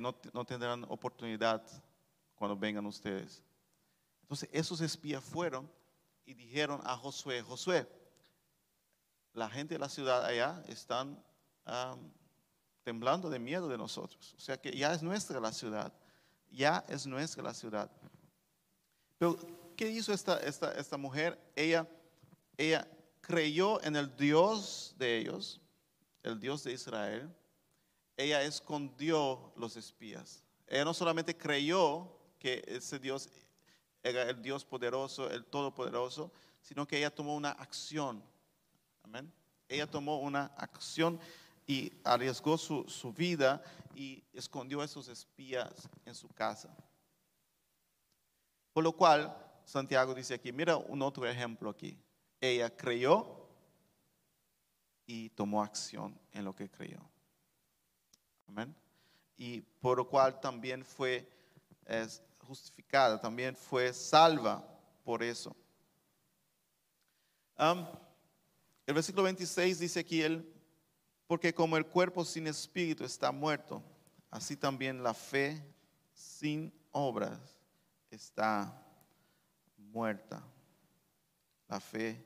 no, 0.00 0.14
no, 0.32 0.44
tendrán 0.44 0.84
oportunidad 0.84 1.62
cuando 2.34 2.56
vengan 2.56 2.84
ustedes. 2.86 3.42
Entonces 4.22 4.48
esos 4.52 4.80
espías 4.80 5.24
fueron 5.24 5.70
y 6.26 6.34
dijeron 6.34 6.80
a 6.84 6.96
Josué, 6.96 7.40
Josué, 7.40 7.88
la 9.32 9.48
gente 9.48 9.74
de 9.74 9.78
la 9.78 9.88
ciudad 9.88 10.24
allá 10.24 10.62
están 10.66 11.22
temblando 12.82 13.30
de 13.30 13.38
miedo 13.38 13.68
de 13.68 13.78
nosotros. 13.78 14.34
O 14.36 14.40
sea 14.40 14.60
que 14.60 14.76
ya 14.76 14.92
es 14.92 15.02
nuestra 15.02 15.40
la 15.40 15.52
ciudad, 15.52 15.92
ya 16.50 16.84
es 16.88 17.06
nuestra 17.06 17.42
la 17.42 17.54
ciudad. 17.54 17.90
Pero, 19.18 19.36
¿qué 19.78 19.88
hizo 19.88 20.12
esta, 20.12 20.40
esta, 20.40 20.72
esta 20.72 20.96
mujer? 20.96 21.38
Ella, 21.54 21.88
ella 22.56 22.86
creyó 23.20 23.80
en 23.84 23.94
el 23.94 24.14
Dios 24.16 24.92
de 24.98 25.18
ellos, 25.18 25.60
el 26.24 26.40
Dios 26.40 26.64
de 26.64 26.72
Israel, 26.72 27.32
ella 28.16 28.42
escondió 28.42 29.52
los 29.54 29.76
espías. 29.76 30.42
Ella 30.66 30.84
no 30.84 30.92
solamente 30.92 31.36
creyó 31.36 32.10
que 32.40 32.64
ese 32.66 32.98
Dios 32.98 33.28
era 34.02 34.24
el 34.24 34.42
Dios 34.42 34.64
poderoso, 34.64 35.30
el 35.30 35.44
todopoderoso, 35.44 36.32
sino 36.60 36.84
que 36.84 36.98
ella 36.98 37.14
tomó 37.14 37.36
una 37.36 37.52
acción. 37.52 38.20
Amén. 39.04 39.32
Ella 39.68 39.88
tomó 39.88 40.18
una 40.18 40.46
acción 40.56 41.20
y 41.68 41.92
arriesgó 42.02 42.58
su, 42.58 42.82
su 42.88 43.12
vida 43.12 43.62
y 43.94 44.24
escondió 44.32 44.80
a 44.80 44.86
esos 44.86 45.06
espías 45.06 45.88
en 46.04 46.16
su 46.16 46.28
casa. 46.30 46.76
Por 48.72 48.82
lo 48.82 48.92
cual, 48.92 49.47
Santiago 49.68 50.14
dice 50.14 50.32
aquí, 50.32 50.50
mira 50.50 50.78
un 50.78 51.02
otro 51.02 51.28
ejemplo 51.28 51.68
aquí 51.68 51.94
ella 52.40 52.74
creyó 52.74 53.26
y 55.06 55.28
tomó 55.30 55.62
acción 55.62 56.18
en 56.32 56.44
lo 56.44 56.54
que 56.54 56.70
creyó. 56.70 57.00
Amén. 58.46 58.74
Y 59.36 59.60
por 59.60 59.98
lo 59.98 60.08
cual 60.08 60.40
también 60.40 60.84
fue 60.84 61.28
justificada, 62.46 63.20
también 63.20 63.54
fue 63.54 63.92
salva 63.92 64.64
por 65.04 65.22
eso. 65.22 65.54
el 67.58 68.94
versículo 68.94 69.24
26 69.24 69.80
dice 69.80 70.00
aquí 70.00 70.22
él, 70.22 70.50
porque 71.26 71.52
como 71.52 71.76
el 71.76 71.84
cuerpo 71.84 72.24
sin 72.24 72.46
espíritu 72.46 73.04
está 73.04 73.32
muerto, 73.32 73.82
así 74.30 74.56
también 74.56 75.02
la 75.02 75.12
fe 75.12 75.62
sin 76.14 76.72
obras 76.90 77.38
está 78.10 78.87
muerta. 79.92 80.42
La 81.68 81.80
fe 81.80 82.24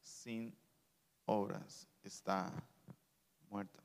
sin 0.00 0.56
obras 1.26 1.86
está 2.02 2.52
muerta. 3.48 3.82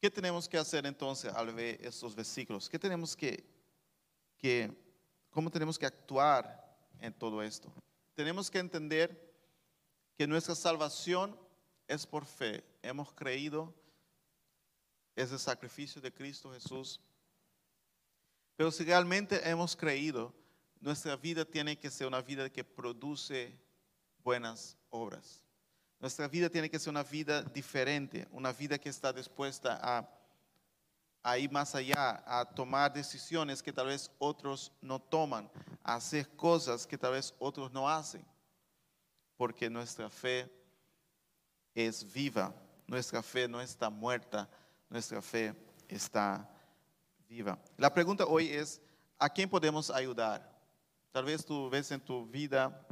¿Qué 0.00 0.10
tenemos 0.10 0.48
que 0.48 0.58
hacer 0.58 0.86
entonces 0.86 1.32
al 1.34 1.52
ver 1.52 1.84
estos 1.84 2.14
versículos? 2.14 2.68
¿Qué 2.68 2.78
tenemos 2.78 3.16
que, 3.16 3.44
que, 4.36 4.70
cómo 5.30 5.50
tenemos 5.50 5.78
que 5.78 5.86
actuar 5.86 6.78
en 7.00 7.12
todo 7.12 7.42
esto? 7.42 7.72
Tenemos 8.14 8.50
que 8.50 8.58
entender 8.58 9.28
que 10.16 10.26
nuestra 10.26 10.54
salvación 10.54 11.36
es 11.88 12.06
por 12.06 12.24
fe. 12.26 12.64
Hemos 12.82 13.12
creído, 13.12 13.74
es 15.16 15.32
el 15.32 15.38
sacrificio 15.38 16.00
de 16.00 16.12
Cristo 16.12 16.52
Jesús. 16.52 17.00
Pero 18.58 18.72
si 18.72 18.82
realmente 18.82 19.40
hemos 19.48 19.76
creído, 19.76 20.34
nuestra 20.80 21.14
vida 21.14 21.44
tiene 21.44 21.78
que 21.78 21.88
ser 21.88 22.08
una 22.08 22.20
vida 22.20 22.50
que 22.50 22.64
produce 22.64 23.56
buenas 24.24 24.76
obras. 24.90 25.44
Nuestra 26.00 26.26
vida 26.26 26.50
tiene 26.50 26.68
que 26.68 26.78
ser 26.78 26.90
una 26.90 27.04
vida 27.04 27.40
diferente, 27.40 28.26
una 28.32 28.52
vida 28.52 28.76
que 28.76 28.88
está 28.88 29.12
dispuesta 29.12 29.80
a, 31.22 31.38
ir 31.38 31.52
más 31.52 31.76
allá, 31.76 32.22
a 32.26 32.44
tomar 32.44 32.92
decisiones 32.92 33.62
que 33.62 33.72
tal 33.72 33.86
vez 33.86 34.10
otros 34.18 34.72
no 34.80 35.00
toman, 35.00 35.48
a 35.84 35.94
hacer 35.94 36.28
cosas 36.36 36.84
que 36.84 36.98
tal 36.98 37.12
vez 37.12 37.32
otros 37.38 37.70
no 37.72 37.88
hacen, 37.88 38.26
porque 39.36 39.70
nuestra 39.70 40.10
fe 40.10 40.50
es 41.74 42.12
viva 42.12 42.52
nuestra 42.88 43.22
fe 43.22 43.46
no 43.46 43.60
está 43.60 43.90
muerta, 43.90 44.48
nuestra 44.88 45.20
fe 45.20 45.54
está 45.86 46.48
viva. 47.28 47.58
La 47.76 47.92
pregunta 47.92 48.24
hoy 48.24 48.48
es, 48.48 48.80
¿a 49.18 49.28
quién 49.28 49.48
podemos 49.48 49.90
ayudar? 49.90 50.58
Tal 51.12 51.24
vez 51.24 51.44
tú 51.44 51.68
ves 51.68 51.90
en 51.90 52.00
tu 52.00 52.26
vida, 52.26 52.86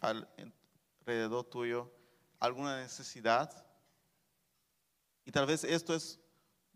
alrededor 0.00 1.44
tuyo, 1.44 1.90
alguna 2.38 2.78
necesidad. 2.80 3.64
Y 5.24 5.30
tal 5.30 5.46
vez 5.46 5.64
esto 5.64 5.94
es 5.94 6.18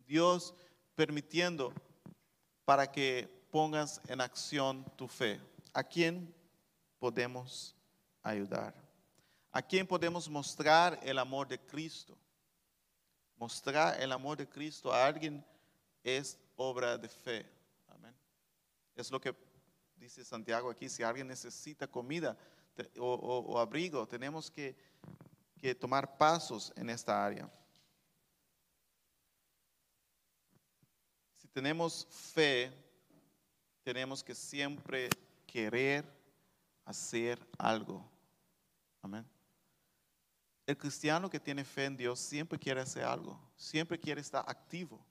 Dios 0.07 0.55
permitiendo 0.95 1.73
para 2.65 2.91
que 2.91 3.29
pongas 3.51 4.01
en 4.07 4.21
acción 4.21 4.85
tu 4.97 5.09
fe. 5.09 5.41
¿A 5.73 5.83
quién 5.83 6.33
podemos 6.99 7.75
ayudar? 8.23 8.75
¿A 9.53 9.61
quién 9.63 9.87
podemos 9.87 10.29
mostrar 10.29 10.99
el 11.03 11.19
amor 11.19 11.49
de 11.49 11.59
Cristo? 11.59 12.17
Mostrar 13.37 14.01
el 14.01 14.13
amor 14.13 14.37
de 14.37 14.49
Cristo 14.49 14.93
a 14.93 15.07
alguien 15.07 15.45
es 16.03 16.39
obra 16.57 16.97
de 16.99 17.09
fe. 17.09 17.47
Amén. 17.89 18.15
Es 18.95 19.11
lo 19.11 19.21
que 19.21 19.35
dice 19.97 20.25
Santiago 20.25 20.71
aquí. 20.71 20.89
Si 20.89 21.03
alguien 21.03 21.27
necesita 21.27 21.87
comida 21.87 22.37
o, 22.99 23.59
abrigo, 23.59 24.07
tenemos 24.07 24.51
que, 24.51 24.77
que 25.59 25.75
tomar 25.75 26.17
pasos 26.17 26.73
en 26.77 26.91
esta 26.91 27.25
área. 27.25 27.51
Si 31.37 31.49
tenemos 31.49 32.07
fe, 32.11 32.73
tenemos 33.83 34.23
que 34.23 34.35
siempre 34.35 35.11
querer 35.47 36.05
hacer 36.85 37.39
algo. 37.59 38.09
Amén. 39.03 39.27
El 40.67 40.77
cristiano 40.77 41.29
que 41.29 41.41
tiene 41.41 41.65
fe 41.65 41.87
en 41.87 41.97
Dios 41.97 42.21
siempre 42.21 42.59
quiere 42.59 42.81
hacer 42.81 43.05
algo, 43.05 43.41
siempre 43.57 43.99
quiere 43.99 44.21
estar 44.21 44.45
activo. 44.47 45.05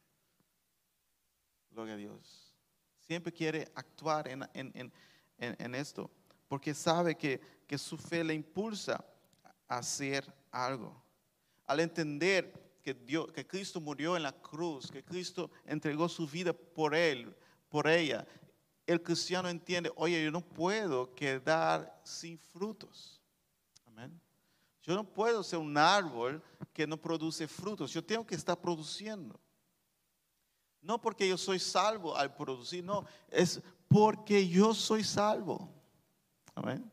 A 1.82 1.96
Dios. 1.96 2.56
Siempre 3.00 3.32
quiere 3.32 3.72
actuar 3.76 4.28
en, 4.28 5.76
esto, 5.76 6.12
porque 6.48 6.74
sabe 6.74 7.16
que, 7.16 7.40
que 7.66 7.78
su 7.78 7.98
fe 7.98 8.24
le 8.24 8.34
impulsa 8.34 9.04
a 9.68 9.78
hacer 9.78 10.32
algo. 10.52 11.02
Al 11.66 11.80
entender 11.80 12.78
que, 12.82 12.94
Dios, 12.94 13.32
que 13.32 13.48
Cristo 13.48 13.80
murió 13.80 14.18
en 14.18 14.24
la 14.24 14.34
cruz, 14.34 14.92
que 14.92 15.04
Cristo 15.04 15.50
entregó 15.66 16.10
su 16.10 16.28
vida 16.28 16.54
por 16.54 16.94
él, 16.94 17.36
por 17.70 17.88
ella, 17.88 18.28
el 18.86 19.02
cristiano 19.02 19.48
entiende, 19.48 19.92
oye, 19.96 20.24
yo 20.24 20.32
no 20.32 20.42
puedo 20.42 21.14
quedar 21.14 22.02
sin 22.04 22.38
frutos. 22.38 23.22
Amén. 23.86 24.20
Yo 24.82 24.96
no 24.96 25.04
puedo 25.04 25.44
ser 25.44 25.60
un 25.60 25.78
árbol 25.78 26.42
que 26.74 26.88
no 26.88 26.98
produce 26.98 27.48
frutos. 27.48 27.94
Yo 27.94 28.04
tengo 28.04 28.26
que 28.26 28.36
estar 28.36 28.60
produciendo. 28.60 29.40
No 30.82 31.00
porque 31.00 31.28
yo 31.28 31.38
soy 31.38 31.60
salvo 31.60 32.16
al 32.16 32.34
producir, 32.34 32.84
no, 32.84 33.06
es 33.30 33.62
porque 33.88 34.48
yo 34.48 34.74
soy 34.74 35.04
salvo. 35.04 35.70
Amén. 36.56 36.90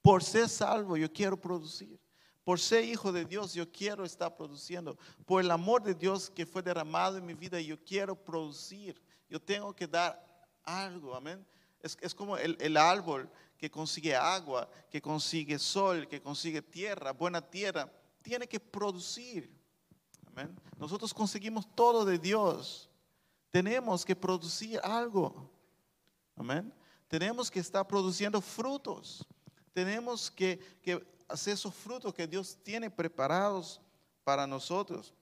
Por 0.00 0.22
ser 0.22 0.48
salvo 0.48 0.96
yo 0.96 1.12
quiero 1.12 1.38
producir. 1.38 2.00
Por 2.44 2.58
ser 2.58 2.84
hijo 2.84 3.12
de 3.12 3.26
Dios 3.26 3.52
yo 3.52 3.70
quiero 3.70 4.04
estar 4.04 4.34
produciendo. 4.34 4.96
Por 5.26 5.42
el 5.42 5.50
amor 5.50 5.82
de 5.82 5.94
Dios 5.94 6.30
que 6.30 6.46
fue 6.46 6.62
derramado 6.62 7.18
en 7.18 7.26
mi 7.26 7.34
vida 7.34 7.60
yo 7.60 7.78
quiero 7.84 8.16
producir. 8.16 9.00
Yo 9.28 9.40
tengo 9.40 9.74
que 9.74 9.86
dar 9.86 10.24
algo. 10.64 11.14
Amén. 11.14 11.46
Es, 11.80 12.14
como 12.14 12.36
el, 12.38 12.56
el 12.60 12.76
árbol 12.76 13.30
que 13.58 13.70
consigue 13.70 14.16
agua, 14.16 14.68
que 14.90 15.02
consigue 15.02 15.58
sol, 15.58 16.08
que 16.08 16.22
consigue 16.22 16.62
tierra, 16.62 17.12
buena 17.12 17.42
tierra. 17.42 17.92
Tiene 18.22 18.48
que 18.48 18.58
producir. 18.58 19.54
Amén. 20.28 20.58
Nosotros 20.78 21.12
conseguimos 21.12 21.66
todo 21.74 22.04
de 22.04 22.18
Dios 22.18 22.87
tenemos 23.58 24.04
que 24.04 24.14
producir 24.14 24.78
algo. 24.84 25.50
Amén. 26.36 26.72
Tenemos 27.08 27.50
que 27.50 27.58
estar 27.58 27.84
produciendo 27.84 28.40
frutos. 28.40 29.26
Tenemos 29.72 30.30
que, 30.30 30.60
hacer 31.26 31.54
esos 31.54 31.74
frutos 31.74 32.14
que 32.14 32.28
Dios 32.28 32.56
tiene 32.62 32.88
preparados 32.88 33.80
para 34.22 34.46
nosotros. 34.46 35.12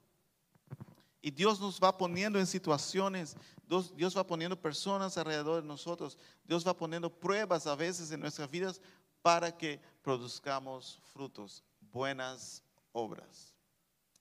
Y 1.22 1.30
Dios 1.30 1.58
nos 1.58 1.80
va 1.80 1.96
poniendo 1.96 2.38
en 2.38 2.46
situaciones, 2.46 3.38
Dios, 3.66 3.96
Dios, 3.96 4.14
va 4.14 4.26
poniendo 4.26 4.60
personas 4.60 5.16
alrededor 5.16 5.62
de 5.62 5.66
nosotros, 5.66 6.18
Dios 6.44 6.66
va 6.66 6.76
poniendo 6.76 7.08
pruebas 7.08 7.66
a 7.66 7.74
veces 7.74 8.10
en 8.10 8.20
nuestras 8.20 8.50
vidas 8.50 8.82
para 9.22 9.50
que 9.56 9.80
produzcamos 10.02 11.00
frutos, 11.14 11.64
buenas 11.90 12.62
obras. 12.92 13.54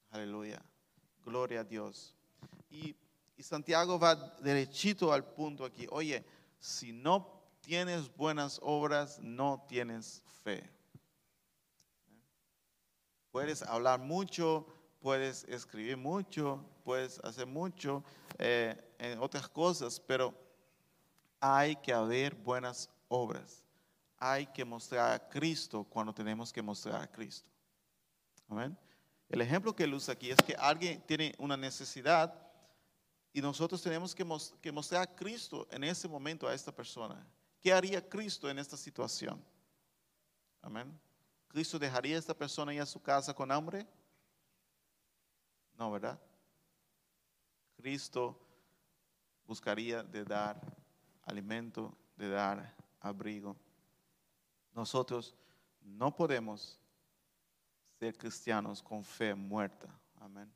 Aleluya. 0.09 0.63
Gloria 1.25 1.59
a 1.59 1.63
Dios. 1.65 2.15
Y 2.69 2.95
y 3.37 3.43
Santiago 3.43 3.99
va 3.99 4.15
derechito 4.39 5.11
al 5.11 5.23
punto 5.25 5.65
aquí. 5.65 5.87
Oye, 5.89 6.25
si 6.59 6.91
no 6.91 7.43
tienes 7.61 8.13
buenas 8.15 8.59
obras, 8.61 9.19
no 9.19 9.65
tienes 9.67 10.21
fe. 10.43 10.69
Puedes 13.31 13.61
hablar 13.63 13.99
mucho, 13.99 14.65
puedes 14.99 15.43
escribir 15.45 15.97
mucho, 15.97 16.63
puedes 16.83 17.19
hacer 17.19 17.45
mucho 17.45 18.03
eh, 18.37 18.75
en 18.97 19.19
otras 19.19 19.49
cosas, 19.49 19.99
pero 19.99 20.33
hay 21.39 21.75
que 21.75 21.91
haber 21.91 22.33
buenas 22.35 22.89
obras. 23.09 23.63
Hay 24.17 24.45
que 24.47 24.63
mostrar 24.63 25.11
a 25.11 25.29
Cristo 25.29 25.83
cuando 25.83 26.13
tenemos 26.13 26.53
que 26.53 26.61
mostrar 26.61 27.01
a 27.01 27.11
Cristo. 27.11 27.49
Amén. 28.47 28.77
El 29.27 29.41
ejemplo 29.41 29.75
que 29.75 29.83
él 29.83 29.93
usa 29.93 30.13
aquí 30.13 30.31
es 30.31 30.37
que 30.37 30.55
alguien 30.55 31.01
tiene 31.01 31.35
una 31.37 31.57
necesidad 31.57 32.44
y 33.35 33.41
nosotros 33.41 33.81
tenemos 33.81 34.15
que, 34.15 34.71
mostrar 34.71 35.01
a 35.01 35.13
Cristo 35.13 35.67
en 35.69 35.83
ese 35.83 36.07
momento 36.07 36.47
a 36.47 36.53
esta 36.53 36.73
persona. 36.73 37.21
¿Qué 37.59 37.73
haría 37.73 38.07
Cristo 38.07 38.49
en 38.49 38.57
esta 38.57 38.77
situación? 38.77 39.43
Amén. 40.61 40.97
¿Cristo 41.49 41.77
dejaría 41.77 42.15
a 42.15 42.19
esta 42.19 42.33
persona 42.33 42.73
ir 42.73 42.79
a 42.79 42.85
su 42.85 43.01
casa 43.01 43.33
con 43.33 43.51
hambre? 43.51 43.85
No, 45.77 45.91
¿verdad? 45.91 46.17
Cristo 47.75 48.39
buscaría 49.45 50.01
de 50.01 50.23
dar 50.23 50.57
alimento, 51.25 51.93
de 52.15 52.29
dar 52.29 52.73
abrigo. 53.01 53.57
Nosotros 54.73 55.35
no 55.81 56.15
podemos 56.15 56.79
ser 57.99 58.17
cristianos 58.17 58.81
con 58.81 59.03
fe 59.03 59.35
muerta. 59.35 59.89
Amén. 60.21 60.49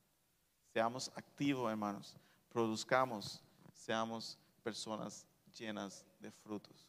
Seamos 0.72 1.12
activos, 1.13 1.70
hermanos 1.70 2.15
produzcamos, 2.50 3.42
seamos 3.74 4.38
personas 4.64 5.26
llenas 5.58 6.06
de 6.20 6.32
frutos. 6.32 6.88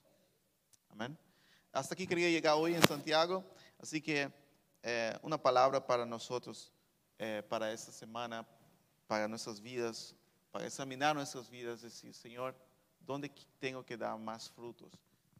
Amén. 0.88 1.16
Hasta 1.72 1.94
aquí 1.94 2.06
quería 2.06 2.28
llegar 2.28 2.54
hoy 2.56 2.74
en 2.74 2.82
Santiago, 2.82 3.44
así 3.78 4.00
que 4.00 4.32
eh, 4.82 5.16
una 5.22 5.40
palabra 5.40 5.86
para 5.86 6.04
nosotros, 6.04 6.72
eh, 7.18 7.42
para 7.48 7.72
esta 7.72 7.92
semana, 7.92 8.46
para 9.06 9.28
nuestras 9.28 9.60
vidas, 9.60 10.16
para 10.50 10.66
examinar 10.66 11.14
nuestras 11.14 11.48
vidas, 11.48 11.82
decir, 11.82 12.12
Señor, 12.14 12.56
¿dónde 12.98 13.30
tengo 13.58 13.84
que 13.84 13.96
dar 13.96 14.18
más 14.18 14.50
frutos? 14.50 14.92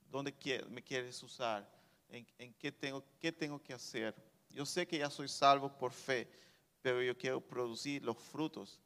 ¿Dónde 0.08 0.34
me 0.68 0.82
quieres 0.82 1.22
usar? 1.22 1.68
¿En, 2.08 2.52
qué, 2.54 2.70
tengo, 2.70 3.04
qué 3.18 3.32
tengo 3.32 3.62
que 3.62 3.72
hacer? 3.72 4.14
Yo 4.50 4.66
sé 4.66 4.86
que 4.86 4.98
ya 4.98 5.10
soy 5.10 5.28
salvo 5.28 5.76
por 5.76 5.92
fe, 5.92 6.28
pero 6.82 7.02
yo 7.02 7.16
quiero 7.16 7.40
producir 7.40 8.04
los 8.04 8.16
frutos 8.18 8.80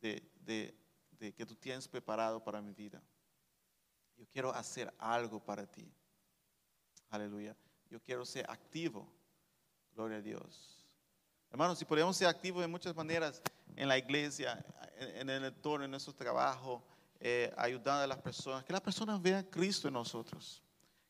de, 0.00 0.22
de, 0.44 0.74
que 1.18 1.46
tú 1.46 1.54
tienes 1.54 1.86
preparado 1.86 2.42
para 2.42 2.60
mi 2.60 2.72
vida. 2.72 3.02
Yo 4.16 4.26
quiero 4.30 4.52
hacer 4.52 4.92
algo 4.98 5.40
para 5.40 5.66
ti. 5.66 5.90
Aleluya. 7.10 7.56
Yo 7.88 8.00
quiero 8.00 8.24
ser 8.24 8.48
activo. 8.50 9.10
Gloria 9.94 10.18
a 10.18 10.22
Dios. 10.22 10.84
Hermanos, 11.50 11.78
si 11.78 11.84
podemos 11.84 12.16
ser 12.16 12.28
activos 12.28 12.62
de 12.62 12.68
muchas 12.68 12.94
maneras 12.96 13.42
en 13.76 13.88
la 13.88 13.98
iglesia, 13.98 14.64
en, 14.96 15.28
el 15.28 15.44
entorno, 15.44 15.84
en 15.84 15.90
nuestro 15.90 16.14
trabajo, 16.14 16.82
eh, 17.20 17.52
ayudando 17.56 18.02
a 18.02 18.06
las 18.06 18.18
personas, 18.18 18.64
que 18.64 18.72
las 18.72 18.80
personas 18.80 19.20
vean 19.20 19.44
Cristo 19.44 19.88
en 19.88 19.94
nosotros, 19.94 20.62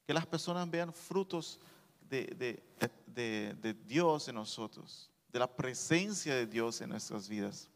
que 0.04 0.12
las 0.12 0.26
personas 0.26 0.68
vean 0.68 0.92
frutos 0.92 1.60
de, 2.00 2.60
de 3.06 3.74
Dios 3.86 4.28
en 4.28 4.34
nosotros, 4.34 5.10
de 5.28 5.38
la 5.38 5.46
presencia 5.46 6.34
de 6.34 6.46
Dios 6.46 6.80
en 6.80 6.90
nuestras 6.90 7.28
vidas 7.28 7.70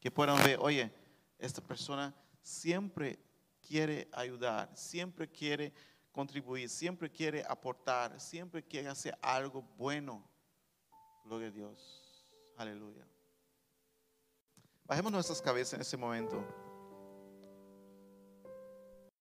que 0.00 0.10
puedan 0.10 0.36
ver, 0.44 0.58
oye, 0.60 0.92
esta 1.38 1.60
persona 1.60 2.14
siempre 2.40 3.18
quiere 3.60 4.08
ayudar, 4.12 4.70
siempre 4.76 5.28
quiere 5.28 5.72
contribuir, 6.12 6.68
siempre 6.68 7.10
quiere 7.10 7.44
aportar, 7.48 8.20
siempre 8.20 8.64
quiere 8.64 8.88
hacer 8.88 9.16
algo 9.22 9.62
bueno. 9.76 10.28
Gloria 11.24 11.48
a 11.48 11.50
Dios. 11.50 12.24
Aleluya. 12.56 13.06
Bajemos 14.84 15.12
nuestras 15.12 15.42
cabezas 15.42 15.74
en 15.74 15.80
este 15.82 15.96
momento. 15.96 16.67